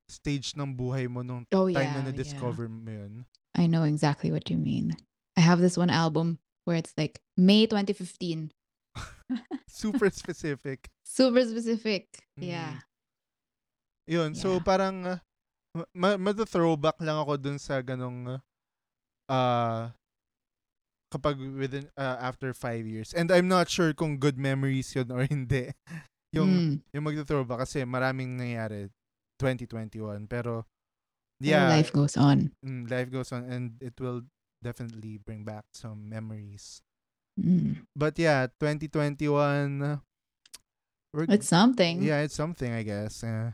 [0.07, 2.75] stage ng buhay mo nung oh, time yeah, na na-discover yeah.
[2.79, 3.13] mo yun.
[3.59, 4.95] I know exactly what you mean.
[5.35, 8.53] I have this one album where it's like May 2015.
[9.69, 10.91] Super specific.
[11.05, 12.09] Super specific.
[12.39, 12.49] Mm.
[12.49, 12.75] Yeah.
[14.07, 14.35] Yun.
[14.35, 14.41] Yeah.
[14.41, 15.19] So, parang uh,
[15.95, 18.41] ma- ma-throwback lang ako dun sa ganong
[19.29, 19.83] uh,
[21.13, 23.13] kapag within uh, after five years.
[23.13, 25.73] And I'm not sure kung good memories yun or hindi.
[26.37, 26.97] yung mm.
[26.97, 28.89] yung magto-throwback kasi maraming nangyari
[29.37, 30.65] 2021 pero
[31.45, 32.57] yeah, and life goes on.
[32.65, 34.25] Mm, life goes on and it will
[34.63, 36.83] definitely bring back some memories.
[37.41, 37.85] Mm.
[37.97, 40.01] But yeah, 2021
[41.13, 42.03] we're, it's something.
[42.03, 43.23] Yeah, it's something I guess.
[43.23, 43.53] Uh,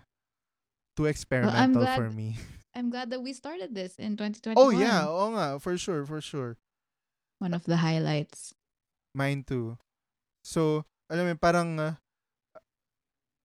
[0.97, 2.39] too experimental well, glad, for me.
[2.75, 4.55] I'm glad that we started this in 2021.
[4.59, 6.59] Oh yeah, oh nga, for sure, for sure.
[7.39, 8.55] One of the highlights.
[9.15, 9.79] Mine too.
[10.43, 11.95] So, alam mo, parang uh,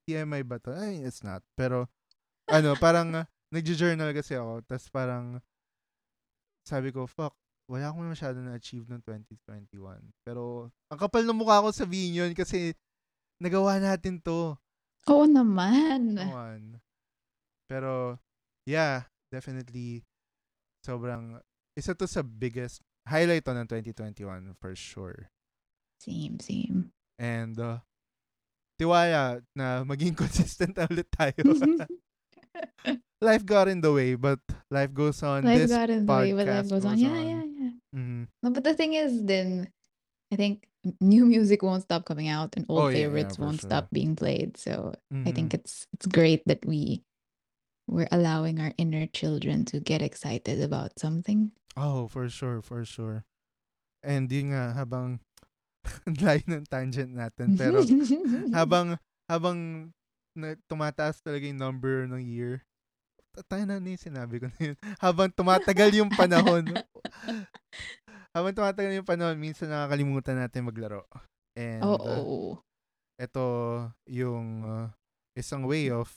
[0.06, 0.74] TMI ba to?
[0.74, 1.42] Ay, it's not.
[1.58, 1.90] Pero,
[2.50, 4.66] ano, parang uh, nag-journal kasi ako.
[4.66, 5.42] Tapos parang,
[6.66, 7.34] sabi ko, fuck,
[7.74, 9.98] wala akong masyado na-achieve ng 2021.
[10.22, 12.78] Pero, ang kapal ng mukha ko sabihin yun kasi
[13.42, 14.54] nagawa natin to.
[15.10, 16.14] Oo naman.
[16.14, 16.78] Naman.
[17.66, 18.22] Pero,
[18.70, 20.06] yeah, definitely,
[20.86, 21.42] sobrang,
[21.74, 25.34] isa to sa biggest highlight to ng 2021 for sure.
[25.98, 26.94] Same, same.
[27.18, 27.82] And uh,
[28.78, 31.42] tiwala na maging consistent ulit tayo.
[33.24, 35.42] life got in the way, but life goes on.
[35.42, 37.02] Life this got in the way, but life goes, goes on.
[37.02, 37.26] Yeah, on.
[37.26, 37.53] yeah, yeah.
[37.94, 38.24] Mm-hmm.
[38.44, 39.70] No, but the thing is, then,
[40.32, 40.68] I think
[41.00, 43.70] new music won't stop coming out and old Oh, yeah, yeah, favorites for won't sure.
[43.70, 44.58] stop being played.
[44.58, 44.94] So
[45.26, 45.60] I think Mhm.
[45.62, 47.04] it's it's great that we
[47.88, 51.52] we're allowing our inner children to get excited about something.
[51.76, 53.26] Oh, for sure, for sure.
[54.04, 55.20] And yun nga, habang
[56.08, 57.84] ang layo ng tangent natin, pero
[58.58, 58.98] habang
[59.30, 59.92] habang
[60.36, 62.64] na, tumataas talaga yung number ng year,
[63.42, 64.78] tayo na yung sinabi ko na yun.
[65.04, 66.70] Habang tumatagal yung panahon,
[68.34, 71.06] habang tumatagal yung panahon, minsan nakakalimutan natin maglaro.
[71.58, 72.62] And uh, Oo.
[73.18, 73.46] ito
[74.10, 74.88] yung uh,
[75.34, 76.10] isang way of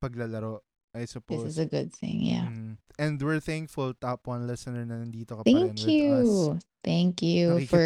[0.00, 0.60] paglalaro,
[0.96, 1.48] I This suppose.
[1.48, 2.20] is a good thing.
[2.20, 2.48] Yeah.
[2.48, 2.76] Mm.
[3.00, 5.88] And we're thankful, top one listener na nandito ka pa rin Thank with us.
[5.88, 6.58] you.
[6.84, 7.84] Thank you for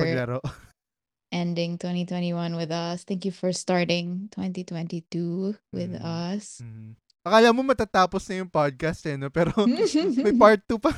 [1.35, 3.03] ending 2021 with us.
[3.03, 6.03] Thank you for starting 2022 with Mm.
[6.07, 6.63] us.
[6.63, 6.95] Mm.
[7.25, 9.33] Akala mo matatapos na yung podcast eh, no?
[9.33, 9.51] Pero
[10.21, 10.93] may part 2 pa.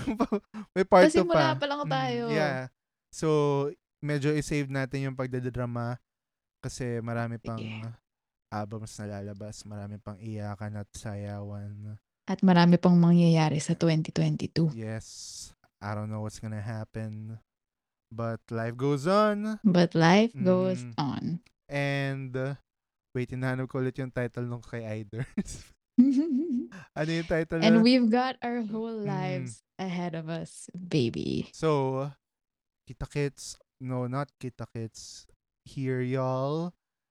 [0.74, 1.56] may part 2 Pasimula pa.
[1.56, 2.22] pa lang Mm, tayo.
[2.28, 2.66] yeah.
[3.08, 3.28] So,
[4.02, 6.02] medyo i-save natin yung pagdadrama
[6.58, 7.86] kasi marami pang Sige.
[8.50, 9.62] albums na lalabas.
[9.62, 11.94] Marami pang iyakan at sayawan.
[12.26, 14.74] At marami pang mangyayari sa 2022.
[14.74, 15.06] Yes.
[15.78, 17.38] I don't know what's gonna happen.
[18.10, 19.62] But life goes on.
[19.62, 20.94] But life goes Mm.
[20.96, 21.22] on.
[21.66, 22.58] And, uh,
[23.14, 25.70] wait, hinahanap ko ulit yung title nung kay Iders.
[25.98, 29.08] ano yung title and we've got our whole Mm.
[29.08, 31.48] lives ahead of us, baby.
[31.52, 32.10] So,
[32.88, 35.26] Kita Kits, no, not Kita Kits.
[35.66, 36.70] Here, y'all.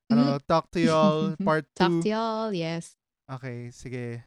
[0.09, 1.77] Ano, talk to y'all, part 2.
[1.77, 2.95] Talk to y'all, yes.
[3.27, 4.23] Okay, sige.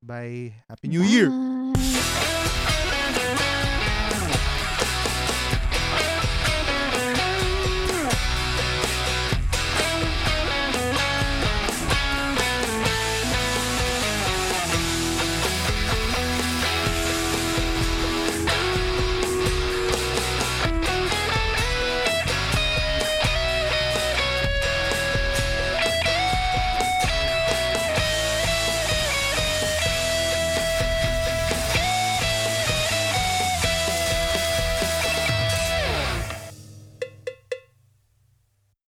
[0.00, 0.54] Bye.
[0.70, 1.28] Happy New Year!
[1.28, 1.55] Bye.